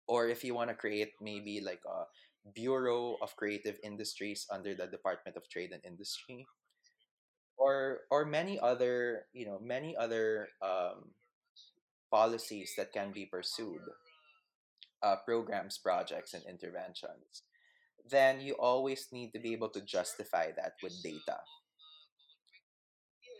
[0.07, 2.05] Or if you want to create maybe like a
[2.51, 6.45] bureau of creative industries under the department of trade and industry.
[7.55, 11.13] Or or many other you know many other um,
[12.11, 13.81] policies that can be pursued
[15.01, 17.43] uh, programs projects and interventions
[18.09, 21.39] then you always need to be able to justify that with data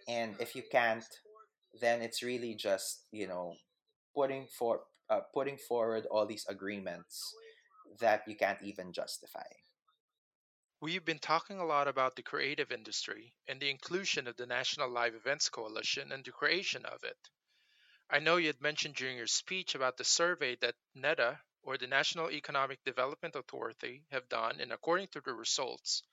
[0.08, 1.06] and if you can't
[1.82, 3.54] then it's really just you know
[4.16, 7.34] putting for uh, putting forward all these agreements
[8.00, 9.44] that you can't even justify
[10.84, 14.90] We've been talking a lot about the creative industry and the inclusion of the National
[14.90, 17.30] Live Events Coalition and the creation of it.
[18.10, 21.88] I know you had mentioned during your speech about the survey that NEDA, or the
[21.88, 26.04] National Economic Development Authority, have done, and according to the results,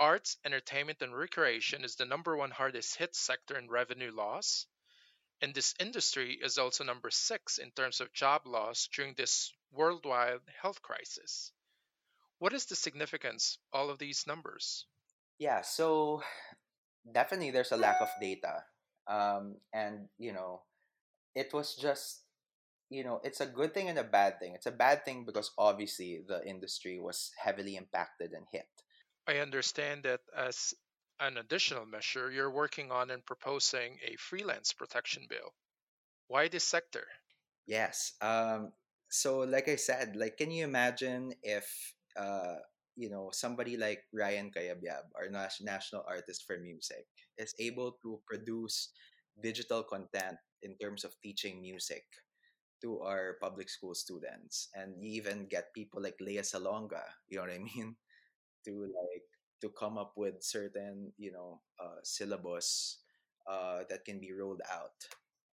[0.00, 4.66] arts, entertainment, and recreation is the number one hardest hit sector in revenue loss,
[5.40, 10.40] and this industry is also number six in terms of job loss during this worldwide
[10.60, 11.52] health crisis.
[12.38, 14.86] What is the significance of all of these numbers?
[15.40, 16.22] yeah so
[17.10, 18.62] definitely there's a lack of data
[19.08, 20.60] um, and you know
[21.34, 22.22] it was just
[22.90, 25.50] you know it's a good thing and a bad thing it's a bad thing because
[25.58, 28.68] obviously the industry was heavily impacted and hit
[29.30, 30.74] I understand that as
[31.20, 35.54] an additional measure, you're working on and proposing a freelance protection bill.
[36.28, 37.06] Why this sector?
[37.70, 38.74] yes um,
[39.08, 41.66] so like i said like can you imagine if
[42.18, 42.58] uh,
[42.98, 47.06] you know somebody like ryan cayabyab our national artist for music
[47.38, 48.90] is able to produce
[49.42, 52.02] digital content in terms of teaching music
[52.82, 57.44] to our public school students and you even get people like Lea Salonga, you know
[57.44, 57.94] what I mean,
[58.64, 59.26] to like
[59.62, 62.98] to come up with certain you know uh, syllabus
[63.48, 64.96] uh, that can be rolled out.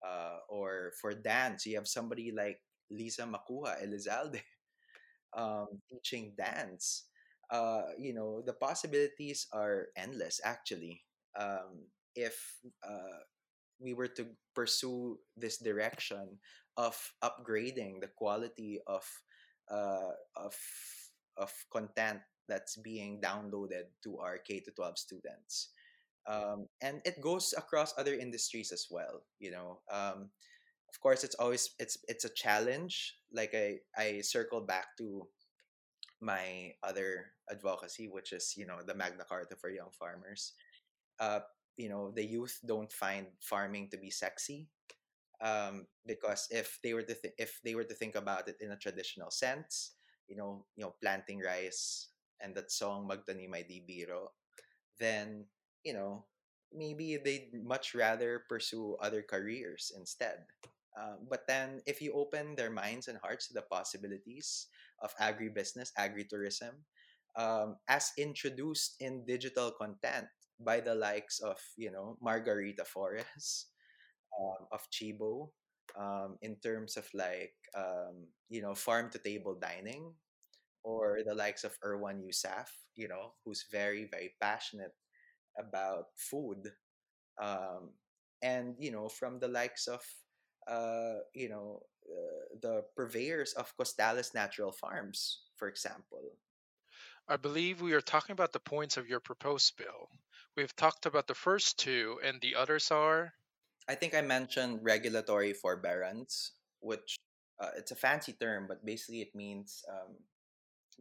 [0.05, 2.59] Uh, or for dance, you have somebody like
[2.91, 4.41] Lisa Macuja Elizalde
[5.37, 7.05] um, teaching dance.
[7.51, 10.41] Uh, you know the possibilities are endless.
[10.43, 11.01] Actually,
[11.39, 12.37] um, if
[12.83, 13.21] uh,
[13.79, 16.39] we were to pursue this direction
[16.77, 19.05] of upgrading the quality of
[19.71, 20.55] uh, of
[21.37, 25.69] of content that's being downloaded to our K to 12 students.
[26.27, 29.23] Um, and it goes across other industries as well.
[29.39, 30.29] You know, um,
[30.89, 33.15] of course, it's always it's it's a challenge.
[33.31, 35.27] Like I I circle back to
[36.21, 40.53] my other advocacy, which is you know the Magna Carta for young farmers.
[41.19, 41.41] Uh,
[41.77, 44.67] you know, the youth don't find farming to be sexy
[45.41, 48.71] um, because if they were to th- if they were to think about it in
[48.71, 49.93] a traditional sense,
[50.27, 52.09] you know, you know, planting rice
[52.41, 54.33] and that song "Magtanim Ay Di Biro,"
[54.99, 55.45] then
[55.83, 56.25] you know
[56.73, 60.43] maybe they'd much rather pursue other careers instead.
[60.95, 64.67] Um, but then, if you open their minds and hearts to the possibilities
[65.03, 66.87] of agribusiness, agritourism,
[67.35, 70.27] um, as introduced in digital content
[70.59, 73.65] by the likes of you know Margarita Forés,
[74.39, 75.51] um, of Cibo
[75.99, 80.13] um, in terms of like um, you know farm to table dining
[80.85, 84.93] or the likes of Erwan Heussaff, you know, who's very very passionate
[85.57, 86.71] about food,
[87.41, 87.89] um,
[88.41, 90.01] and you know from the likes of
[90.69, 96.37] uh, you know uh, the purveyors of Costales Natural Farms, for example.
[97.27, 100.09] I believe we are talking about the points of your proposed bill.
[100.55, 103.33] We've talked about the first two, and the others are
[103.87, 107.17] I think I mentioned regulatory forbearance, which
[107.59, 110.17] uh, it's a fancy term, but basically it means um,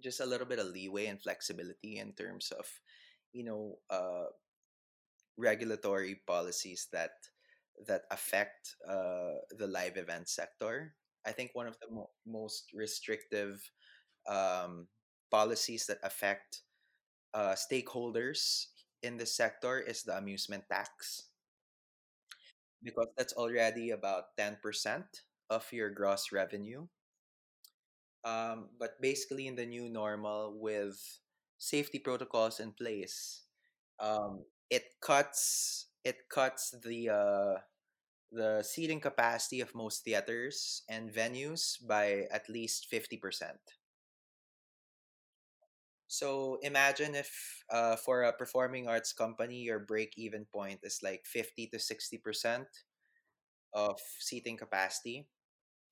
[0.03, 2.67] just a little bit of leeway and flexibility in terms of,
[3.33, 4.27] you know, uh,
[5.37, 7.13] regulatory policies that
[7.87, 10.95] that affect uh, the live event sector.
[11.27, 13.59] I think one of the mo- most restrictive
[14.29, 14.89] um,
[15.31, 16.63] policies that affect
[17.35, 18.67] uh, stakeholders
[19.03, 21.29] in the sector is the amusement tax
[22.83, 26.87] because that's already about 10% of your gross revenue.
[28.25, 30.97] Um, but basically, in the new normal, with
[31.59, 33.43] safety protocols in place,
[34.01, 37.55] um, it cuts it cuts the uh,
[38.33, 43.57] the seating capacity of most theaters and venues by at least 50%.
[46.09, 47.31] So imagine if
[47.71, 52.67] uh, for a performing arts company, your break even point is like 50 to 60%
[53.73, 55.27] of seating capacity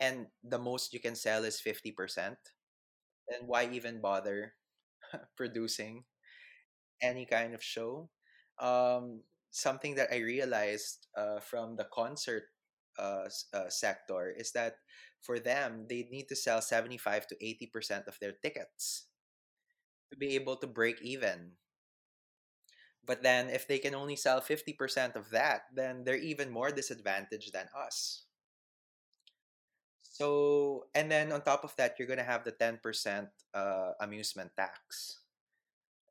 [0.02, 2.34] and the most you can sell is 50%
[3.28, 4.54] then why even bother
[5.36, 6.04] producing
[7.00, 8.10] any kind of show?
[8.58, 12.44] Um, something that I realized uh, from the concert
[12.98, 14.76] uh, uh, sector is that
[15.22, 19.06] for them, they need to sell 75 to 80% of their tickets
[20.10, 21.52] to be able to break even.
[23.04, 27.52] But then, if they can only sell 50% of that, then they're even more disadvantaged
[27.52, 28.26] than us.
[30.12, 34.50] So, and then on top of that, you're going to have the 10% uh, amusement
[34.54, 35.20] tax,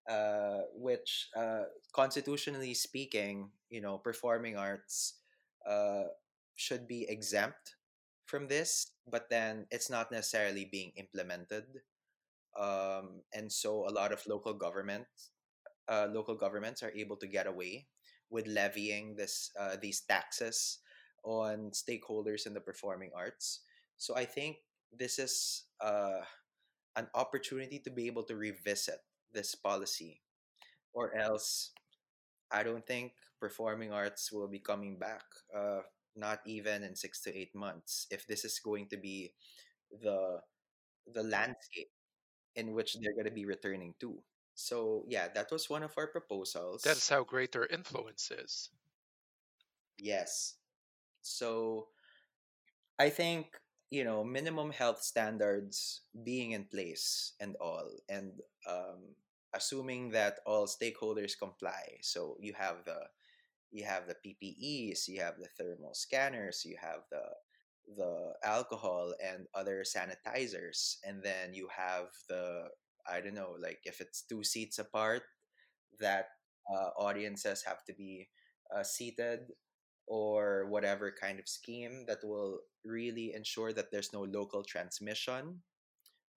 [0.09, 5.21] uh, which, uh, constitutionally speaking, you know, performing arts
[5.69, 6.09] uh,
[6.55, 7.75] should be exempt
[8.25, 11.65] from this, but then it's not necessarily being implemented.
[12.59, 15.29] Um, and so a lot of local governments
[15.91, 17.87] uh, local governments are able to get away
[18.29, 20.79] with levying this uh, these taxes
[21.23, 23.61] on stakeholders in the performing arts.
[24.01, 24.57] So I think
[24.89, 26.25] this is uh,
[26.97, 28.97] an opportunity to be able to revisit
[29.31, 30.25] this policy,
[30.91, 31.69] or else
[32.49, 35.21] I don't think performing arts will be coming back.
[35.53, 35.85] Uh,
[36.17, 38.07] not even in six to eight months.
[38.09, 39.37] If this is going to be
[39.93, 40.41] the
[41.05, 41.93] the landscape
[42.57, 44.17] in which they're going to be returning to.
[44.57, 46.81] So yeah, that was one of our proposals.
[46.81, 48.73] That's how great their influence is.
[50.01, 50.57] Yes.
[51.21, 51.93] So
[52.97, 53.60] I think,
[53.91, 58.31] you know, minimum health standards being in place and all, and
[58.69, 59.15] um,
[59.53, 61.99] assuming that all stakeholders comply.
[62.01, 62.99] So you have the
[63.71, 67.25] you have the PPEs, you have the thermal scanners, you have the
[67.97, 72.69] the alcohol and other sanitizers, and then you have the
[73.07, 75.23] I don't know, like if it's two seats apart,
[75.99, 76.27] that
[76.71, 78.29] uh, audiences have to be
[78.75, 79.51] uh, seated
[80.11, 85.63] or whatever kind of scheme that will really ensure that there's no local transmission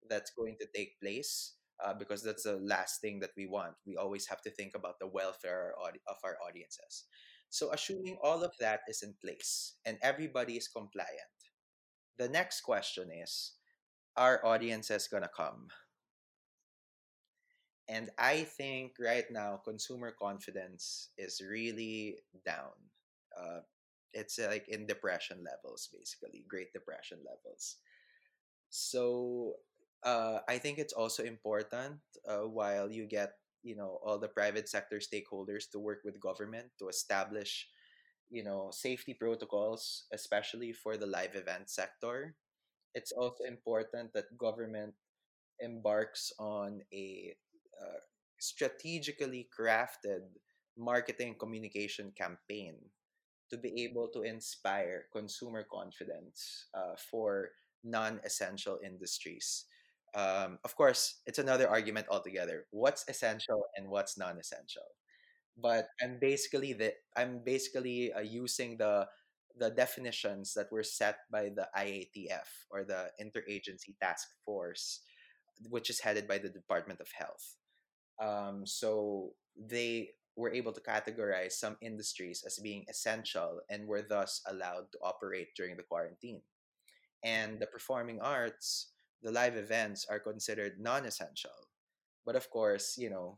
[0.08, 3.74] that's going to take place uh, because that's the last thing that we want.
[3.88, 7.06] We always have to think about the welfare of our audiences.
[7.50, 11.34] So, assuming all of that is in place and everybody is compliant,
[12.20, 13.54] the next question is
[14.16, 15.70] Are audiences going to come?
[17.90, 22.93] And I think right now, consumer confidence is really down.
[23.38, 23.60] Uh,
[24.14, 27.78] it's uh, like in depression levels, basically, Great Depression levels.
[28.70, 29.56] So
[30.04, 34.68] uh, I think it's also important uh, while you get you know all the private
[34.68, 37.68] sector stakeholders to work with government to establish
[38.30, 42.36] you know safety protocols, especially for the live event sector.
[42.94, 44.94] It's also important that government
[45.60, 47.34] embarks on a
[47.82, 48.02] uh,
[48.40, 50.30] strategically crafted
[50.78, 52.76] marketing communication campaign
[53.54, 59.66] to be able to inspire consumer confidence uh, for non-essential industries.
[60.16, 62.66] Um, of course, it's another argument altogether.
[62.72, 64.90] What's essential and what's non-essential?
[65.56, 69.06] But I'm basically the I'm basically uh, using the
[69.54, 75.02] the definitions that were set by the IATF or the Interagency Task Force,
[75.70, 77.54] which is headed by the Department of Health.
[78.18, 84.42] Um, so they were able to categorize some industries as being essential and were thus
[84.48, 86.42] allowed to operate during the quarantine.
[87.24, 91.70] And the performing arts, the live events are considered non essential.
[92.26, 93.38] But of course, you know,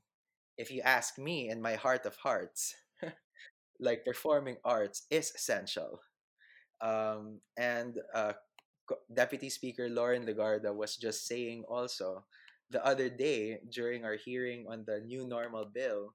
[0.57, 2.73] if you ask me in my heart of hearts,
[3.79, 5.99] like performing arts is essential.
[6.81, 8.33] Um, and uh,
[9.13, 12.23] Deputy Speaker Loren Legarda was just saying also
[12.69, 16.13] the other day during our hearing on the new normal bill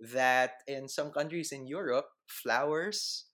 [0.00, 3.26] that in some countries in Europe, flowers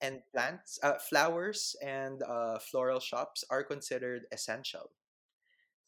[0.00, 4.90] and plants, uh, flowers and uh, floral shops are considered essential.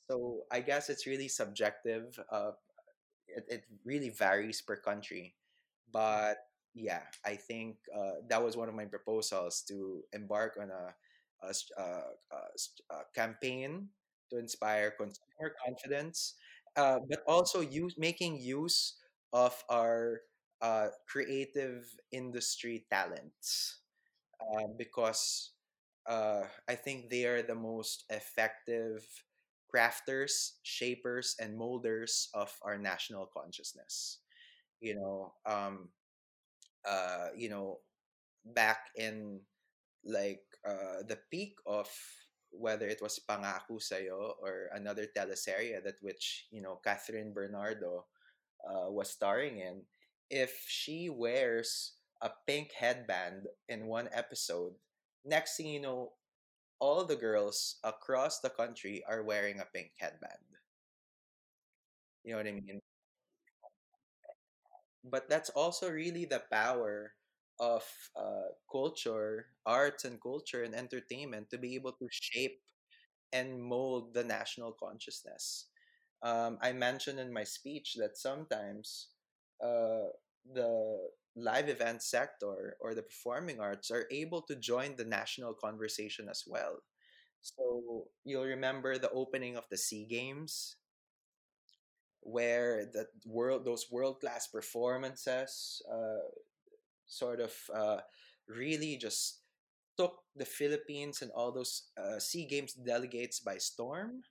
[0.08, 2.18] So I guess it's really subjective.
[2.30, 2.52] Uh,
[3.28, 5.34] it, it really varies per country.
[5.92, 6.38] But
[6.74, 10.94] yeah, I think uh, that was one of my proposals to embark on a
[11.42, 11.52] uh,
[12.32, 12.36] a
[12.94, 13.88] a campaign
[14.30, 16.34] to inspire consumer confidence,
[16.76, 18.96] uh, but also use making use
[19.32, 20.22] of our
[20.62, 23.80] uh, creative industry talents
[24.40, 25.52] uh, because
[26.08, 29.04] uh, I think they are the most effective
[29.74, 34.18] crafters, shapers, and molders of our national consciousness.
[34.80, 35.90] You know, um,
[36.88, 37.78] uh, you know,
[38.44, 39.40] back in
[40.04, 41.88] like uh, the peak of
[42.52, 48.06] whether it was Pangako Sayo or another teleserye that which you know Kathryn Bernardo
[48.68, 49.82] uh, was starring in,
[50.30, 54.74] if she wears a pink headband in one episode,
[55.24, 56.12] next thing you know,
[56.80, 60.44] all the girls across the country are wearing a pink headband.
[62.24, 62.80] You know what I mean?
[65.04, 67.14] But that's also really the power
[67.58, 67.84] of
[68.16, 72.60] uh, culture, arts and culture and entertainment to be able to shape
[73.32, 75.69] and mold the national consciousness.
[76.22, 79.08] Um, I mentioned in my speech that sometimes
[79.62, 80.12] uh,
[80.52, 80.98] the
[81.36, 86.44] live event sector or the performing arts are able to join the national conversation as
[86.46, 86.82] well.
[87.42, 90.76] So you'll remember the opening of the Sea Games,
[92.22, 96.28] where the world those world class performances uh,
[97.06, 97.98] sort of uh,
[98.48, 99.40] really just
[99.98, 104.22] took the Philippines and all those uh, Sea Games delegates by storm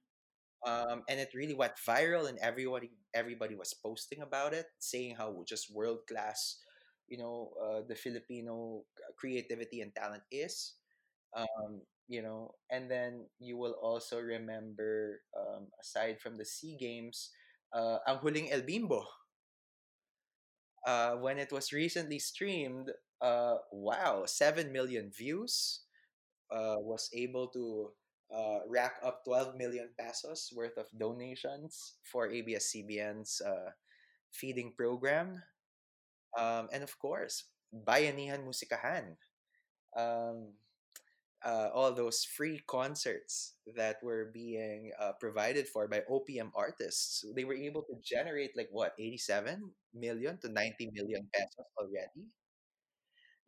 [0.67, 5.43] um, and it really went viral and everybody everybody was posting about it saying how
[5.47, 6.59] just world class
[7.07, 8.83] you know uh, the filipino
[9.17, 10.75] creativity and talent is
[11.35, 17.31] um, you know and then you will also remember um, aside from the sea games
[17.73, 19.05] uh, ang huling el bimbo.
[20.87, 22.89] Uh, when it was recently streamed
[23.21, 25.81] uh, wow 7 million views
[26.51, 27.91] uh, was able to
[28.33, 33.71] uh, rack up 12 million pesos worth of donations for ABS-CBN's uh,
[34.31, 35.41] feeding program.
[36.37, 39.17] Um, and of course, Bayanihan Musikahan.
[39.97, 40.53] Um,
[41.43, 47.23] uh, all those free concerts that were being uh, provided for by OPM artists.
[47.33, 52.27] They were able to generate like what, 87 million to 90 million pesos already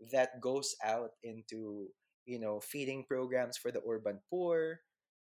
[0.10, 1.88] that goes out into
[2.26, 4.80] you know feeding programs for the urban poor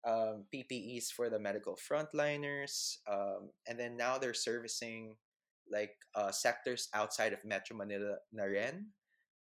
[0.07, 5.17] um, ppes for the medical frontliners um, and then now they're servicing
[5.71, 8.45] like uh, sectors outside of metro manila na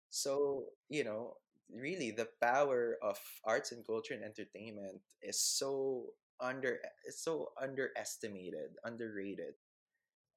[0.10, 1.34] so you know
[1.74, 6.06] really the power of arts and culture and entertainment is so
[6.42, 9.54] under it's so underestimated underrated.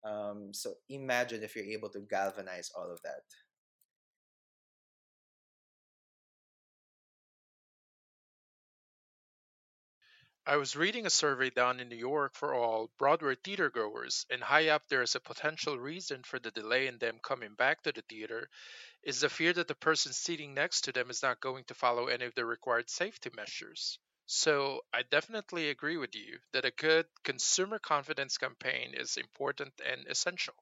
[0.04, 3.22] Um, so imagine if you're able to galvanize all of that
[10.46, 14.40] I was reading a survey done in New York for all Broadway theater goers, and
[14.40, 17.90] high up there is a potential reason for the delay in them coming back to
[17.90, 18.48] the theater
[19.02, 22.08] is the fear that the person sitting next to them is not going to follow
[22.08, 23.98] any of the required safety measures.
[24.26, 30.06] So, I definitely agree with you that a good consumer confidence campaign is important and
[30.08, 30.54] essential.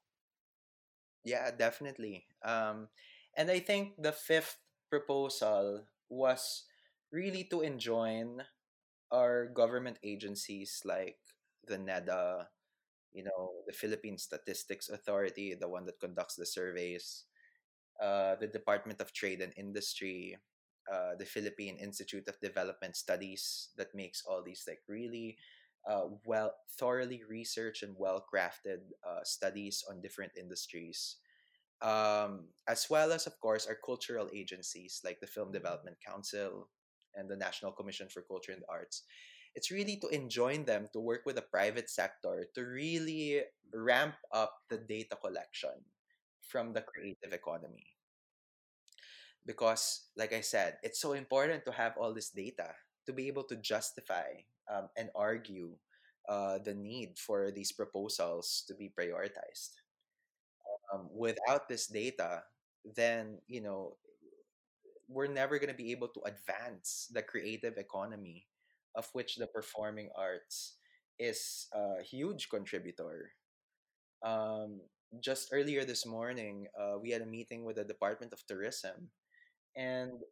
[1.23, 2.25] Yeah, definitely.
[2.43, 2.89] Um,
[3.35, 4.57] and I think the fifth
[4.89, 6.63] proposal was
[7.11, 8.43] really to enjoin
[9.11, 11.17] our government agencies like
[11.67, 12.47] the NEDA,
[13.13, 17.25] you know, the Philippine Statistics Authority, the one that conducts the surveys,
[18.01, 20.37] uh, the Department of Trade and Industry,
[20.91, 25.37] uh, the Philippine Institute of Development Studies that makes all these like really
[25.89, 31.17] uh, well thoroughly researched and well crafted uh, studies on different industries.
[31.81, 36.69] Um, as well as, of course, our cultural agencies like the Film Development Council
[37.15, 39.03] and the National Commission for Culture and Arts.
[39.55, 43.41] It's really to enjoin them to work with the private sector to really
[43.73, 45.75] ramp up the data collection
[46.47, 47.87] from the creative economy.
[49.45, 52.71] Because, like I said, it's so important to have all this data
[53.05, 55.71] to be able to justify um, and argue
[56.29, 59.81] uh, the need for these proposals to be prioritized
[60.93, 62.43] um, without this data,
[62.95, 63.97] then you know
[65.11, 68.47] we're never going to be able to advance the creative economy,
[68.95, 70.79] of which the performing arts
[71.19, 73.31] is a huge contributor.
[74.23, 74.79] Um,
[75.19, 79.11] just earlier this morning, uh, we had a meeting with the Department of Tourism,
[79.75, 80.23] and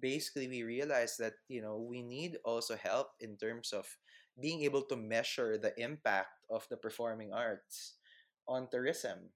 [0.00, 3.84] basically we realized that you know we need also help in terms of
[4.40, 7.96] being able to measure the impact of the performing arts
[8.48, 9.28] on tourism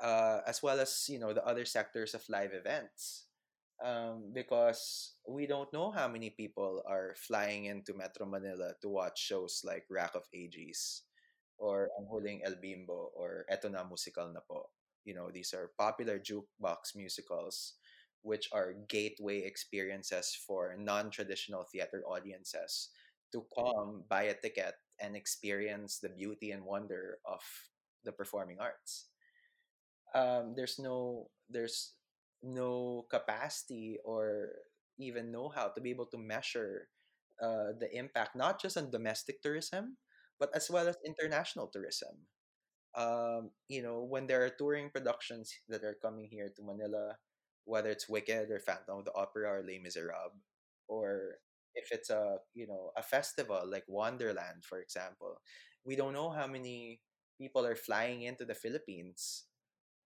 [0.00, 3.26] uh, as well as you know the other sectors of live events
[3.82, 9.18] um, because we don't know how many people are flying into Metro Manila to watch
[9.18, 11.02] shows like Rock of Ages
[11.58, 14.70] or Ang Huling El Bimbo or Eto Na Musical Na Po.
[15.04, 17.74] You know, these are popular jukebox musicals
[18.22, 22.88] which are gateway experiences for non-traditional theater audiences
[23.32, 27.42] to come buy a ticket and experience the beauty and wonder of
[28.04, 29.12] the performing arts
[30.14, 31.92] um, there's no there's
[32.42, 34.50] no capacity or
[34.98, 36.88] even know-how to be able to measure
[37.42, 39.96] uh, the impact not just on domestic tourism
[40.38, 42.26] but as well as international tourism.
[42.94, 47.18] Um, you know when there are touring productions that are coming here to manila
[47.64, 50.38] whether it's wicked or phantom of the opera or les miserables
[50.86, 51.38] or
[51.74, 55.40] if it's a you know a festival like Wonderland, for example,
[55.84, 57.00] we don't know how many
[57.38, 59.44] people are flying into the Philippines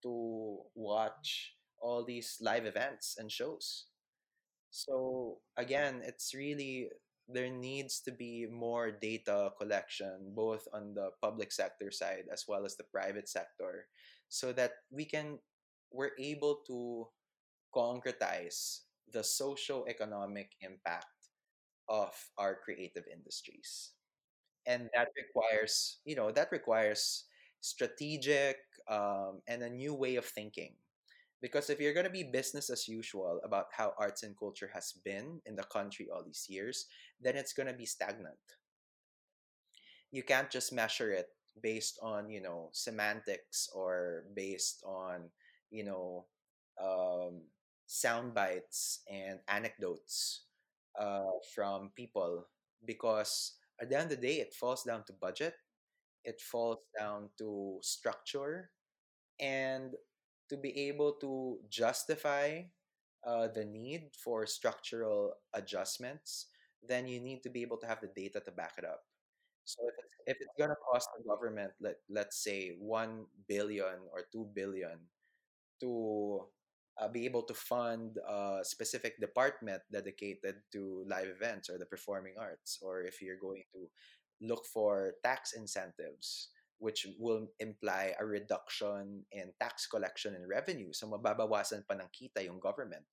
[0.03, 3.85] to watch all these live events and shows.
[4.69, 6.89] So again, it's really
[7.29, 12.65] there needs to be more data collection both on the public sector side as well
[12.65, 13.85] as the private sector
[14.29, 15.37] so that we can
[15.91, 17.05] we're able to
[17.73, 18.81] concretize
[19.13, 21.29] the socio-economic impact
[21.87, 23.91] of our creative industries
[24.65, 27.25] and that requires you know that requires
[27.61, 28.57] strategic
[28.89, 30.73] um, and a new way of thinking.
[31.41, 34.91] Because if you're going to be business as usual about how arts and culture has
[35.05, 36.87] been in the country all these years
[37.21, 38.39] then it's going to be stagnant.
[40.11, 41.27] You can't just measure it
[41.61, 45.29] based on you know semantics or based on
[45.71, 46.25] you know
[46.81, 47.41] um,
[47.85, 50.45] sound bites and anecdotes
[50.99, 52.47] uh, from people.
[52.85, 55.53] Because at the end of the day it falls down to budget
[56.25, 58.69] it falls down to structure
[59.39, 59.93] and
[60.49, 62.61] to be able to justify
[63.25, 66.47] uh, the need for structural adjustments
[66.87, 69.03] then you need to be able to have the data to back it up.
[69.65, 74.07] So if it's, if it's going to cost the government let, let's say 1 billion
[74.11, 74.97] or 2 billion
[75.81, 76.45] to
[76.99, 82.33] uh, be able to fund a specific department dedicated to live events or the performing
[82.37, 83.87] arts, or if you're going to
[84.41, 86.49] look for tax incentives,
[86.79, 90.91] which will imply a reduction in tax collection and revenue.
[90.91, 93.05] So mababawasan pa ng kita yung government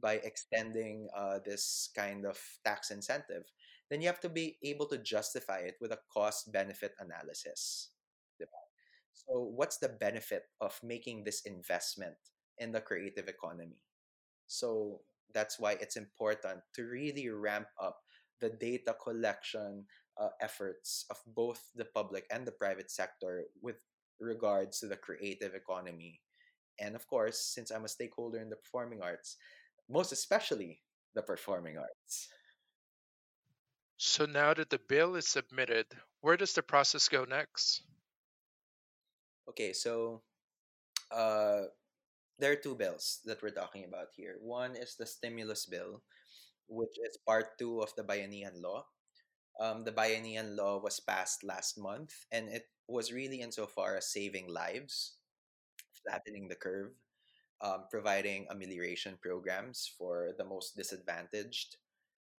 [0.00, 3.44] by extending uh, this kind of tax incentive.
[3.88, 7.92] Then you have to be able to justify it with a cost benefit analysis.
[9.26, 12.14] So, what's the benefit of making this investment
[12.58, 13.82] in the creative economy?
[14.46, 15.00] So,
[15.34, 17.98] that's why it's important to really ramp up
[18.40, 19.84] the data collection
[20.20, 23.76] uh, efforts of both the public and the private sector with
[24.20, 26.20] regards to the creative economy.
[26.80, 29.36] And of course, since I'm a stakeholder in the performing arts,
[29.88, 30.82] most especially
[31.14, 32.28] the performing arts.
[33.96, 35.86] So now that the bill is submitted,
[36.20, 37.82] where does the process go next?
[39.48, 40.22] Okay, so
[41.10, 41.62] uh,
[42.38, 44.36] there are two bills that we're talking about here.
[44.40, 46.02] One is the stimulus bill,
[46.68, 48.86] which is part two of the Bayanihan law.
[49.60, 54.48] Um, the Bayanihan law was passed last month, and it was really insofar as saving
[54.48, 55.16] lives,
[56.02, 56.92] flattening the curve,
[57.60, 61.76] um, providing amelioration programs for the most disadvantaged.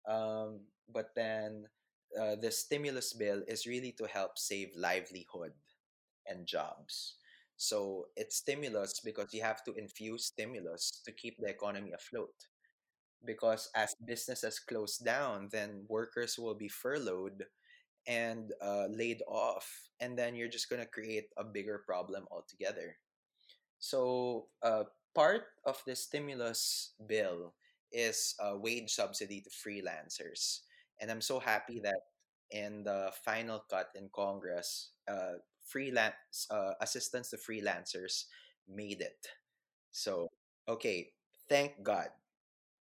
[0.08, 0.62] Um,
[0.94, 1.68] but then
[2.20, 5.54] uh, the stimulus bill is really to help save livelihood
[6.28, 7.16] and jobs.
[7.58, 12.34] So it's stimulus because you have to infuse stimulus to keep the economy afloat.
[13.26, 17.46] Because as businesses close down, then workers will be furloughed
[18.08, 19.68] and uh, laid off,
[20.00, 22.98] and then you're just going to create a bigger problem altogether.
[23.80, 24.84] So uh,
[25.16, 27.54] part of the stimulus bill
[27.92, 30.62] is a wage subsidy to freelancers,
[31.00, 32.02] and I'm so happy that
[32.52, 38.26] in the final cut in Congress, uh, freelance uh, assistance to freelancers
[38.68, 39.28] made it.
[39.92, 40.30] So
[40.68, 41.12] okay,
[41.50, 42.10] thank God.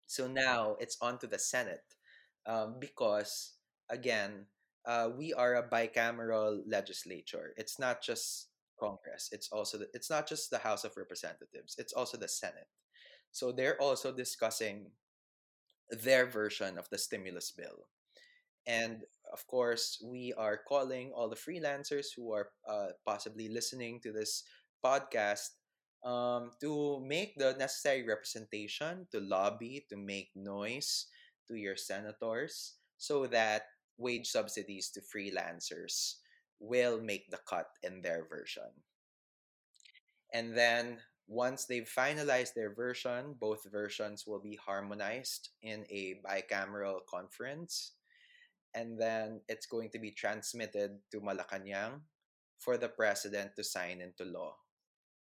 [0.07, 1.83] So now it's on to the Senate
[2.45, 3.53] um, because
[3.89, 4.45] again,
[4.85, 7.53] uh, we are a bicameral legislature.
[7.57, 8.47] It's not just
[8.79, 9.29] Congress.
[9.31, 11.75] It's also the, it's not just the House of Representatives.
[11.77, 12.67] It's also the Senate.
[13.31, 14.91] So they're also discussing
[15.89, 17.87] their version of the stimulus bill.
[18.67, 24.11] And of course, we are calling all the freelancers who are uh, possibly listening to
[24.11, 24.43] this
[24.83, 25.51] podcast
[26.07, 31.07] um, to make the necessary representation, to lobby, to make noise
[31.47, 33.63] to your senators so that
[33.97, 36.23] wage subsidies to freelancers
[36.59, 38.71] will make the cut in their version.
[40.33, 46.99] And then once they've finalized their version, both versions will be harmonized in a bicameral
[47.09, 47.93] conference.
[48.73, 51.99] And then it's going to be transmitted to Malacanang
[52.59, 54.55] for the president to sign into law.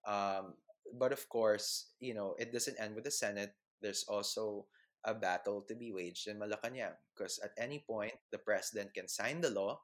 [0.07, 0.55] Um,
[0.93, 3.55] but of course, you know, it doesn't end with the Senate.
[3.80, 4.66] There's also
[5.05, 9.40] a battle to be waged in Malacanang because at any point, the president can sign
[9.40, 9.80] the law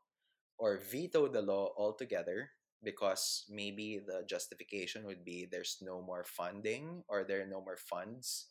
[0.59, 2.51] or veto the law altogether
[2.83, 7.77] because maybe the justification would be there's no more funding or there are no more
[7.77, 8.47] funds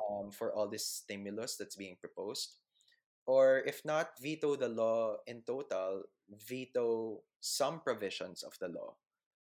[0.00, 2.56] um, for all this stimulus that's being proposed.
[3.26, 8.96] Or if not, veto the law in total, veto some provisions of the law.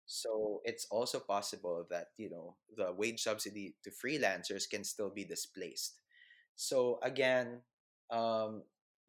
[0.06, 5.24] So it's also possible that, you know, the wage subsidy to freelancers can still be
[5.24, 6.02] displaced.
[6.56, 7.62] So again,
[8.12, 8.64] um,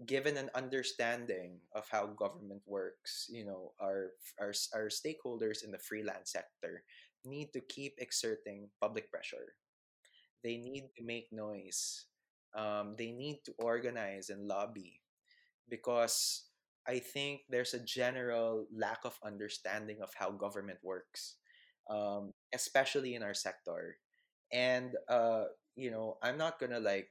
[0.07, 5.79] given an understanding of how government works, you know, our, our our stakeholders in the
[5.79, 6.85] freelance sector
[7.25, 9.55] need to keep exerting public pressure.
[10.43, 12.07] They need to make noise.
[12.55, 15.01] Um, they need to organize and lobby
[15.69, 16.45] because
[16.87, 21.37] I think there's a general lack of understanding of how government works,
[21.89, 23.97] um, especially in our sector.
[24.53, 25.45] And uh,
[25.77, 27.09] you know, I'm not gonna like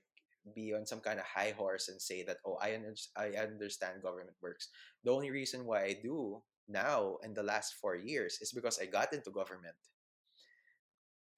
[0.55, 4.03] be on some kind of high horse and say that oh I under- I understand
[4.03, 4.69] government works.
[5.03, 8.85] The only reason why I do now in the last four years is because I
[8.85, 9.75] got into government,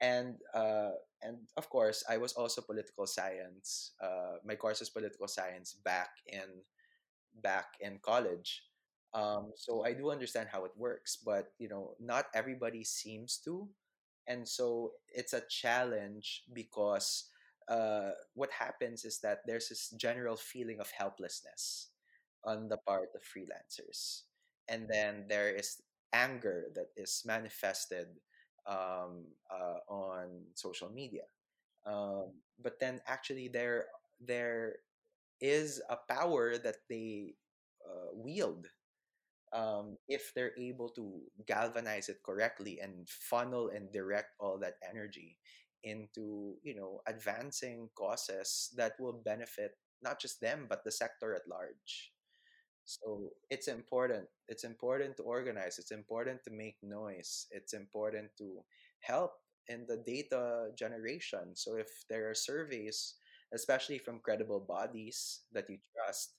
[0.02, 3.94] and uh, and of course I was also political science.
[4.02, 6.64] Uh, my course is political science back in
[7.42, 8.64] back in college.
[9.14, 13.70] Um, so I do understand how it works, but you know, not everybody seems to,
[14.28, 17.30] and so it's a challenge because
[17.70, 21.90] uh, what happens is that there's this general feeling of helplessness
[22.44, 24.24] on the part of freelancers,
[24.68, 25.82] and then there is
[26.14, 28.08] anger that is manifested
[28.68, 31.24] um, uh, on social media.
[31.86, 33.86] Um, but then actually there
[34.20, 34.78] there
[35.42, 37.36] is a power that they
[37.86, 38.68] uh, wield
[39.54, 45.38] um, if they're able to galvanize it correctly and funnel and direct all that energy
[45.84, 51.48] into you know advancing causes that will benefit not just them but the sector at
[51.48, 52.12] large
[52.86, 54.30] so it's important.
[54.48, 55.80] It's important to organize.
[55.80, 57.48] It's important to make noise.
[57.50, 58.62] It's important to
[59.02, 59.34] help
[59.68, 61.56] in the data generation.
[61.56, 63.16] So if there are surveys,
[63.54, 66.36] especially from credible bodies that you trust,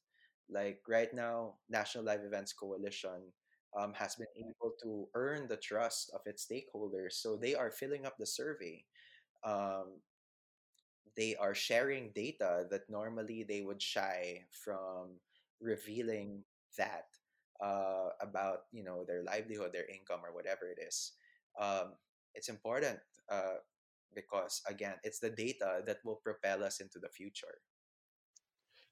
[0.49, 3.33] like right now, National Live Events Coalition
[3.79, 7.13] um, has been able to earn the trust of its stakeholders.
[7.15, 8.85] So they are filling up the survey.
[9.45, 10.01] Um,
[11.17, 15.17] they are sharing data that normally they would shy from
[15.61, 16.45] revealing
[16.77, 17.07] that
[17.63, 21.13] uh, about you know their livelihood, their income, or whatever it is.
[21.61, 21.95] Um,
[22.35, 22.99] it's important
[23.33, 23.65] uh,
[24.17, 27.59] because again, it's the data that will propel us into the future.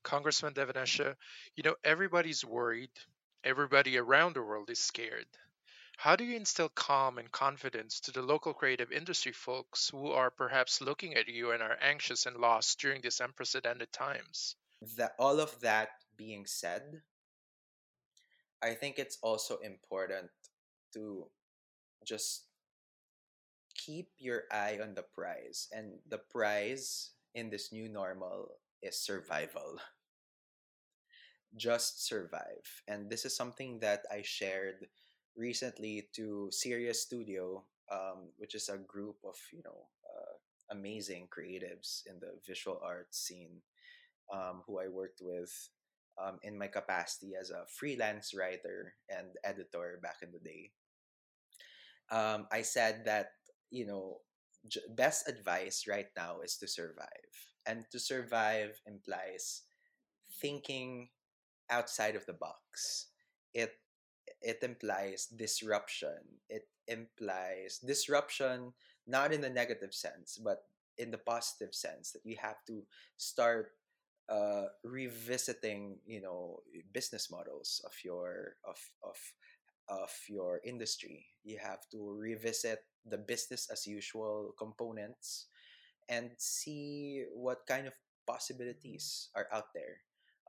[0.04, 1.16] Congressman De Venecia,
[1.56, 2.90] you know, everybody's worried.
[3.42, 5.26] Everybody around the world is scared.
[5.96, 10.30] How do you instill calm and confidence to the local creative industry folks who are
[10.30, 14.56] perhaps looking at you and are anxious and lost during these unprecedented times?
[14.96, 17.02] That all of that being said,
[18.62, 20.30] I think it's also important
[20.92, 21.26] to
[22.04, 22.44] just
[23.84, 25.68] keep your eye on the prize.
[25.72, 29.76] And the prize in this new normal is survival.
[31.56, 32.64] Just survive.
[32.88, 34.86] And this is something that I shared
[35.36, 40.34] recently to Serious Studio, um, which is a group of, you know, uh,
[40.70, 43.60] amazing creatives in the visual arts scene
[44.32, 45.52] um, who I worked with
[46.16, 50.72] um, in my capacity as a freelance writer and editor back in the day.
[52.10, 53.32] Um, I said that,
[53.70, 54.20] you know,
[54.68, 57.32] j- best advice right now is to survive.
[57.66, 59.62] And to survive implies
[60.40, 61.08] thinking
[61.70, 63.08] outside of the box.
[63.54, 63.72] It
[64.42, 66.18] it implies disruption.
[66.48, 68.74] It implies disruption
[69.06, 70.64] not in the negative sense, but
[70.98, 72.84] in the positive sense that you have to
[73.16, 73.72] start
[74.28, 76.60] uh, revisiting you know
[76.92, 79.16] business models of your of of
[79.88, 85.46] of your industry you have to revisit the business as usual components
[86.08, 87.94] and see what kind of
[88.26, 90.00] possibilities are out there.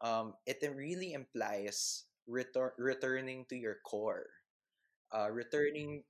[0.02, 4.28] Um, it really implies retur- returning to your core
[5.14, 6.04] uh, returning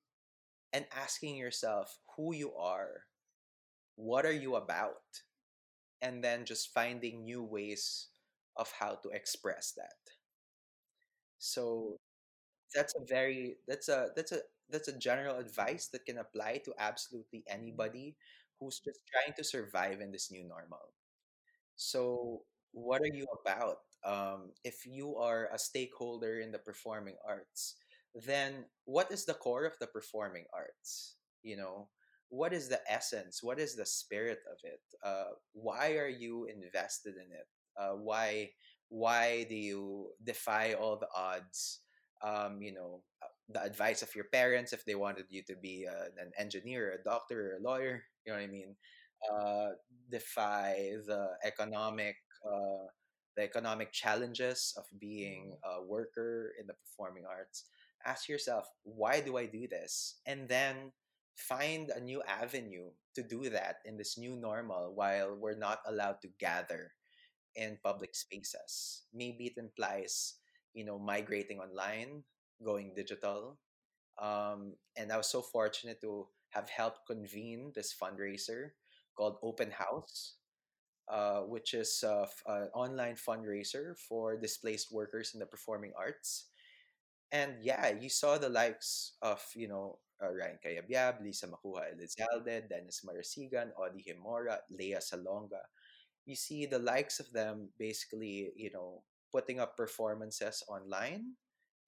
[0.73, 3.05] and asking yourself who you are
[3.95, 5.03] what are you about
[6.01, 8.07] and then just finding new ways
[8.57, 9.95] of how to express that.
[11.37, 11.97] So
[12.75, 14.39] that's a very that's a that's a
[14.69, 18.15] that's a general advice that can apply to absolutely anybody
[18.59, 20.93] who's just trying to survive in this new normal
[21.75, 22.41] so,
[22.71, 23.77] what are you about?
[24.05, 27.75] Um, if you are a stakeholder in the performing arts,
[28.13, 31.15] then what is the core of the performing arts?
[31.43, 31.89] You know,
[32.29, 33.41] what is the essence?
[33.43, 34.81] What is the spirit of it?
[35.03, 37.47] Uh, why are you invested in it?
[37.77, 38.51] Uh, why
[38.89, 41.81] why do you defy all the odds?
[42.23, 45.85] Um, you know, uh, the advice of your parents if they wanted you to be
[45.87, 48.03] uh, an engineer, a doctor, or a lawyer.
[48.25, 48.75] You know what I mean?
[49.31, 49.69] uh,
[50.09, 52.15] defy the economic
[52.45, 52.85] uh,
[53.35, 57.65] the economic challenges of being a worker in the performing arts
[58.05, 60.91] ask yourself why do i do this and then
[61.35, 66.21] find a new avenue to do that in this new normal while we're not allowed
[66.21, 66.91] to gather
[67.55, 69.03] in public spaces.
[69.13, 70.35] Maybe it implies,
[70.73, 72.23] you know, migrating online,
[72.63, 73.57] going digital.
[74.21, 78.71] Um, and I was so fortunate to have helped convene this fundraiser
[79.15, 80.35] called Open House,
[81.11, 86.47] uh, which is an online fundraiser for displaced workers in the performing arts.
[87.31, 92.69] And yeah, you saw the likes of, you know, uh, Ryan Cayabyab, Lisa Macuja Elizalde,
[92.69, 95.59] Dennis Marasigan, Audie Gemora, Lea Salonga.
[96.25, 101.35] You see the likes of them basically, you know, putting up performances online.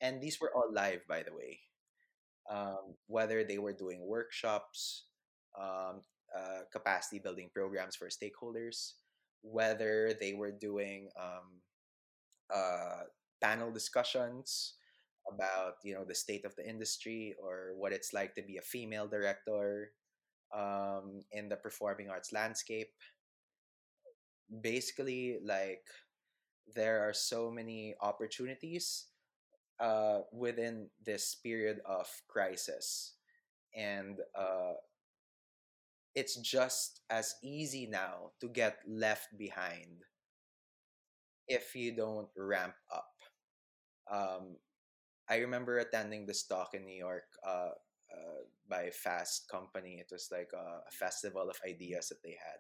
[0.02, 1.60] And these were all live, by the way.
[2.50, 5.06] Um, whether they were doing workshops,
[5.60, 6.02] um,
[6.36, 8.94] uh, capacity building programs for stakeholders,
[9.42, 11.62] whether they were doing um,
[12.54, 13.04] uh,
[13.42, 14.76] panel discussions
[15.32, 18.62] about you know the state of the industry or what it's like to be a
[18.62, 19.92] female director
[20.56, 22.92] um, in the performing arts landscape.
[24.62, 25.84] Basically, like
[26.76, 29.08] there are so many opportunities
[29.80, 33.14] uh, within this period of crisis,
[33.76, 34.74] and uh,
[36.16, 40.04] it's just as easy now to get left behind
[41.48, 43.14] if you don't ramp up.
[44.12, 44.58] Um,
[45.30, 47.72] I remember attending this talk in New York uh,
[48.12, 50.00] uh, by Fast Company.
[50.00, 52.60] It was like a, a festival of ideas that they had.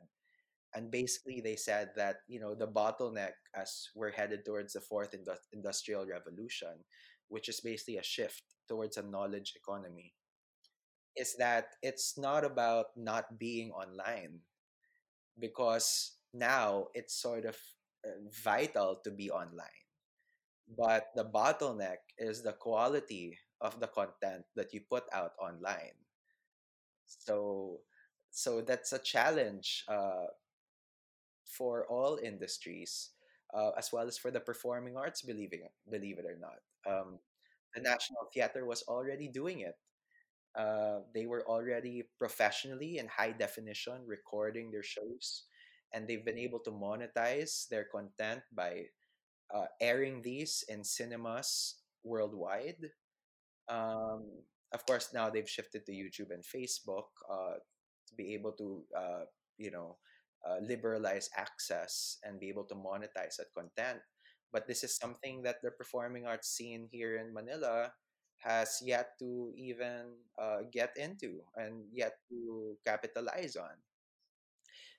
[0.77, 5.11] And basically, they said that, you know, the bottleneck as we're headed towards the fourth
[5.17, 6.85] indu- industrial revolution,
[7.33, 10.13] which is basically a shift towards a knowledge economy,
[11.15, 14.39] is that it's not about not being online
[15.39, 17.57] because now it's sort of
[18.05, 18.11] uh,
[18.43, 19.81] vital to be online.
[20.77, 25.97] But the bottleneck is the quality of the content that you put out online.
[27.07, 27.81] So
[28.29, 30.27] so that's a challenge uh,
[31.47, 33.11] for all industries
[33.53, 37.19] uh, as well as for the performing arts believing believe it or not um,
[37.75, 39.75] the national theater was already doing it
[40.57, 45.43] uh, they were already professionally in high definition recording their shows
[45.93, 48.83] and they've been able to monetize their content by
[49.53, 52.91] uh, airing these in cinemas worldwide.
[53.69, 54.25] Um,
[54.73, 57.59] of course, now they've shifted to YouTube and Facebook uh,
[58.07, 59.23] to be able to, uh,
[59.57, 59.97] you know,
[60.45, 63.99] uh, liberalize access and be able to monetize that content.
[64.51, 67.91] But this is something that the performing arts scene here in Manila
[68.39, 73.75] has yet to even uh, get into and yet to capitalize on.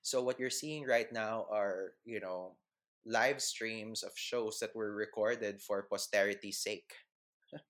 [0.03, 2.57] So what you're seeing right now are, you know,
[3.07, 6.93] live streams of shows that were recorded for posterity's sake.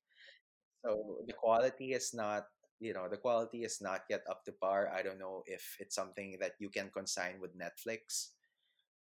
[0.84, 2.46] So the quality is not,
[2.80, 4.90] you know, the quality is not yet up to par.
[4.94, 8.30] I don't know if it's something that you can consign with Netflix,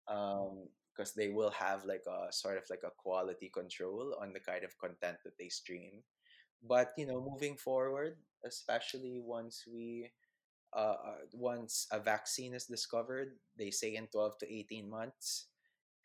[0.08, 4.40] um, because they will have like a sort of like a quality control on the
[4.40, 6.02] kind of content that they stream.
[6.62, 10.10] But you know, moving forward, especially once we
[10.76, 15.46] uh, uh, once a vaccine is discovered, they say in 12 to 18 months,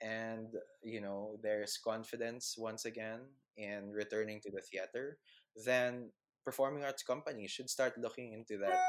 [0.02, 0.48] and
[0.84, 3.22] you know there's confidence once again
[3.58, 5.18] in returning to the theater,
[5.66, 6.10] then
[6.48, 8.80] performing arts companies should start looking into that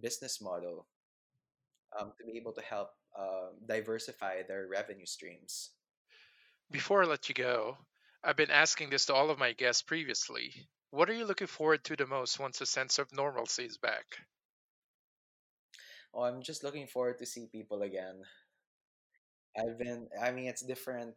[0.00, 0.86] business model
[1.98, 5.70] um, to be able to help uh, diversify their revenue streams.
[6.70, 7.76] Before I let you go,
[8.22, 10.54] I've been asking this to all of my guests previously.
[10.90, 14.06] What are you looking forward to the most once a sense of normalcy is back?
[16.14, 18.22] Oh, I'm just looking forward to see people again.
[19.58, 21.14] I've been I mean it's different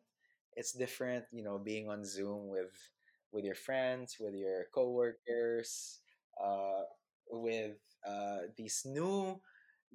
[0.58, 2.74] it's different, you know, being on Zoom with
[3.32, 6.00] with your friends, with your coworkers,
[6.44, 6.84] uh
[7.32, 9.40] with uh these new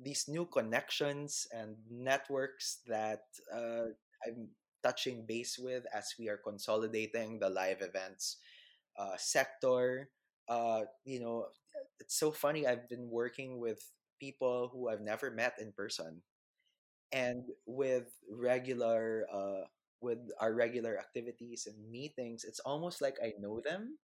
[0.00, 3.92] these new connections and networks that uh
[4.26, 4.48] I'm
[4.82, 8.38] touching base with as we are consolidating the live events
[8.98, 10.10] uh sector.
[10.48, 11.46] Uh you know,
[12.00, 13.80] it's so funny I've been working with
[14.20, 16.22] people who I've never met in person
[17.12, 19.64] and with regular uh
[20.03, 23.98] with our regular activities and meetings it's almost like i know them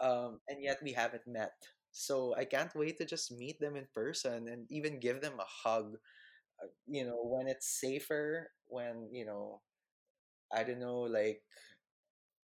[0.00, 1.52] um and yet we haven't met.
[1.94, 5.46] So i can't wait to just meet them in person and even give them a
[5.46, 5.94] hug
[6.62, 9.60] uh, you know when it's safer when you know
[10.52, 11.42] i don't know like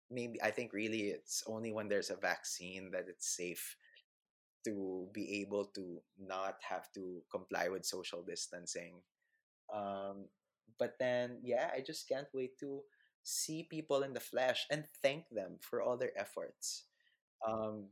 [0.10, 3.76] maybe i think really it's only when there's a vaccine that it's safe
[4.66, 9.02] to be able to not have to comply with social distancing
[9.74, 10.30] Um,
[10.80, 12.82] but then, yeah, I just can't wait to
[13.24, 16.86] see people in the flesh and thank them for all their efforts.
[17.47, 17.89] Um,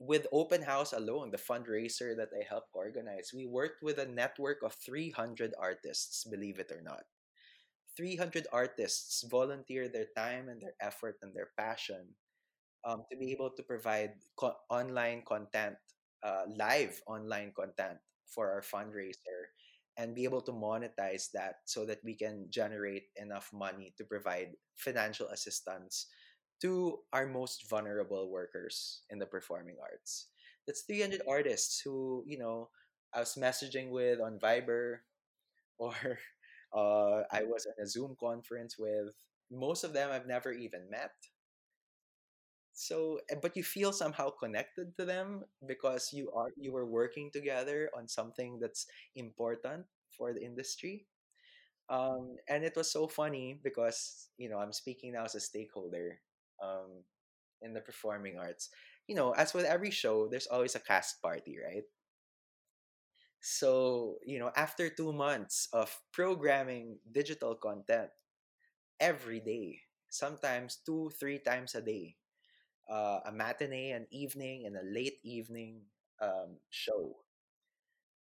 [0.00, 4.62] with Open House alone, the fundraiser that I helped organize, we worked with a network
[4.62, 7.04] of 300 artists, believe it or not.
[7.96, 12.14] 300 artists volunteer their time and their effort and their passion
[12.84, 15.76] um, to be able to provide co- online content,
[16.22, 19.35] uh, live online content for our fundraiser
[19.96, 24.52] and be able to monetize that so that we can generate enough money to provide
[24.76, 26.06] financial assistance
[26.60, 30.28] to our most vulnerable workers in the performing arts.
[30.66, 32.70] That's 300 artists who, you know,
[33.14, 34.98] I was messaging with on Viber
[35.78, 35.94] or
[36.74, 39.12] uh, I was in a Zoom conference with.
[39.50, 41.12] Most of them I've never even met.
[42.76, 47.30] So, eh, but you feel somehow connected to them because you are you were working
[47.32, 51.06] together on something that's important for the industry.
[51.88, 56.20] Um, and it was so funny because you know I'm speaking now as a stakeholder
[56.62, 57.04] um,
[57.62, 58.70] in the performing arts.
[59.08, 61.84] You know, as with every show, there's always a cast party, right?
[63.40, 68.10] So, you know, after two months of programming digital content
[69.00, 72.16] every day, sometimes two, three times a day,
[72.88, 75.82] uh, a matinee, an evening, and a late evening
[76.20, 77.16] um, show,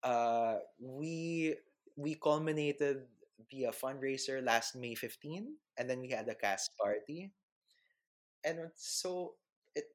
[0.03, 1.55] uh, we
[1.95, 3.05] we culminated
[3.51, 7.31] the uh, fundraiser last May 15, and then we had a cast party,
[8.43, 9.35] and so
[9.75, 9.85] it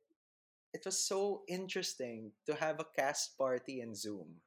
[0.74, 4.40] it was so interesting to have a cast party in Zoom.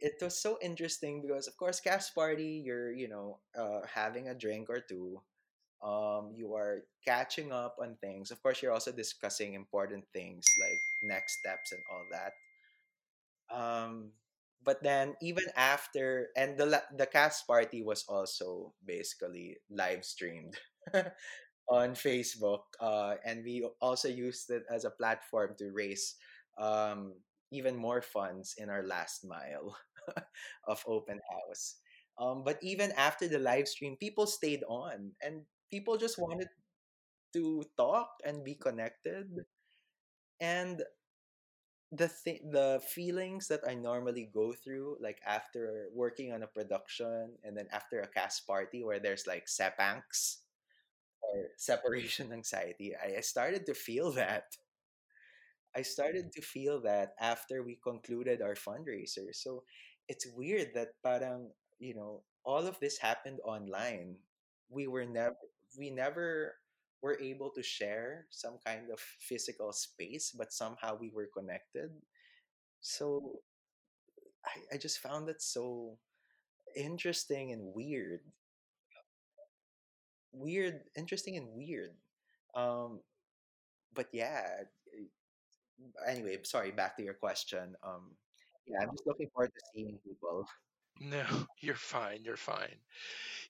[0.00, 4.34] It was so interesting because of course cast party you're you know uh, having a
[4.34, 5.22] drink or two
[5.82, 11.10] um you are catching up on things of course you're also discussing important things like
[11.10, 12.32] next steps and all that
[13.50, 14.10] um
[14.64, 20.56] but then even after and the the cast party was also basically live streamed
[21.68, 26.16] on Facebook, uh, and we also used it as a platform to raise
[26.58, 27.14] um,
[27.52, 29.76] even more funds in our last mile
[30.68, 31.76] of open house.
[32.18, 36.48] Um, but even after the live stream, people stayed on, and people just wanted
[37.34, 39.26] to talk and be connected.
[40.40, 40.82] And
[41.90, 47.32] the th- the feelings that I normally go through, like after working on a production,
[47.44, 50.38] and then after a cast party where there's like sepangs
[51.22, 54.56] or separation anxiety, I I started to feel that.
[55.76, 56.32] I started mm.
[56.32, 59.32] to feel that after we concluded our fundraiser.
[59.32, 59.64] So
[60.08, 64.16] it's weird that parang, you know, all of this happened online.
[64.70, 65.36] We were never
[65.78, 66.54] we never
[67.00, 71.90] were able to share some kind of physical space, but somehow we were connected.
[72.80, 73.38] So
[74.44, 75.96] I, I just found that so
[76.76, 78.20] interesting and weird.
[80.32, 81.94] Weird, interesting and weird.
[82.54, 83.00] Um,
[83.94, 84.42] but yeah,
[86.06, 87.74] anyway, sorry, back to your question.
[87.86, 88.10] Um,
[88.66, 90.46] yeah, I'm just looking forward to seeing people.
[91.00, 91.24] No,
[91.60, 92.24] you're fine.
[92.24, 92.80] You're fine.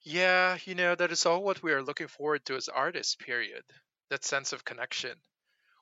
[0.03, 3.63] Yeah, you know, that is all what we are looking forward to as artists, period.
[4.09, 5.21] That sense of connection.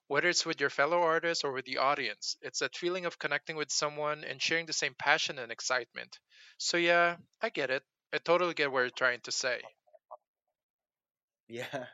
[0.08, 3.56] Whether it's with your fellow artists or with the audience, it's that feeling of connecting
[3.58, 6.20] with someone and sharing the same passion and excitement.
[6.58, 7.84] So, yeah, I get it.
[8.14, 9.62] I totally get what you're trying to say.
[11.50, 11.88] Yeah,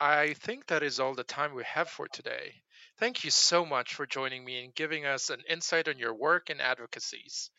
[0.00, 2.62] I think that is all the time we have for today.
[2.98, 6.48] Thank you so much for joining me and giving us an insight on your work
[6.48, 7.50] and advocacies.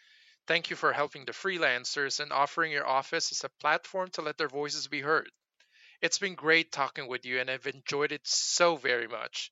[0.47, 4.37] Thank you for helping the freelancers and offering your office as a platform to let
[4.37, 5.31] their voices be heard.
[6.01, 9.51] It's been great talking with you, and I've enjoyed it so very much.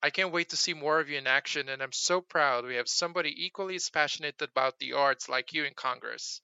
[0.00, 2.76] I can't wait to see more of you in action, and I'm so proud we
[2.76, 6.40] have somebody equally as passionate about the arts like you in Congress.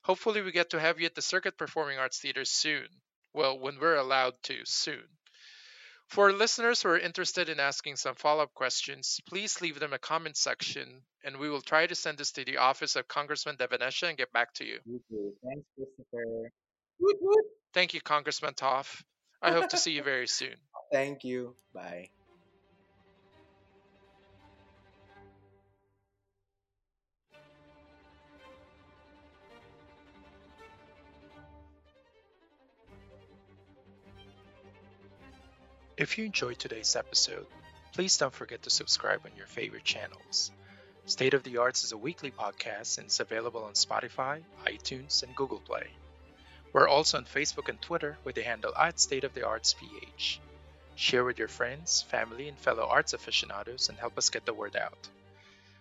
[0.00, 2.88] Hopefully, we get to have you at the Circuit Performing Arts Theater soon.
[3.34, 5.06] Well, when we're allowed to, soon.
[6.08, 9.98] For listeners who are interested in asking some follow up questions, please leave them a
[9.98, 13.66] comment section, and we will try to send this to the office of Congressman De
[13.66, 14.78] Venecia and get back to you.
[14.86, 15.34] you.
[15.44, 16.50] Thanks, Christopher.
[17.74, 19.04] Thank you, Congressman Toff.
[19.42, 20.54] I hope to see you very soon.
[20.92, 21.54] Thank you.
[21.74, 22.10] Bye.
[35.96, 37.46] If you enjoyed today's episode,
[37.94, 40.50] please don't forget to subscribe on your favorite channels.
[41.06, 45.34] State of the Arts is a weekly podcast and is available on Spotify, iTunes, and
[45.34, 45.86] Google Play.
[46.74, 50.38] We're also on Facebook and Twitter with the handle at State of the Arts PH.
[50.96, 54.76] Share with your friends, family, and fellow arts aficionados and help us get the word
[54.76, 55.08] out.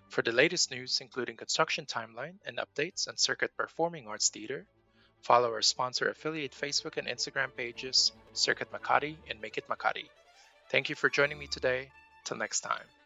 [0.07, 4.65] For the latest news, including construction timeline and updates on Circuit Performing Arts Theater,
[5.25, 10.05] follow our sponsor affiliate Facebook and Instagram pages, Circuit Makati and Make It Makati.
[10.69, 11.89] Thank you for joining me today.
[12.25, 13.04] Till next time.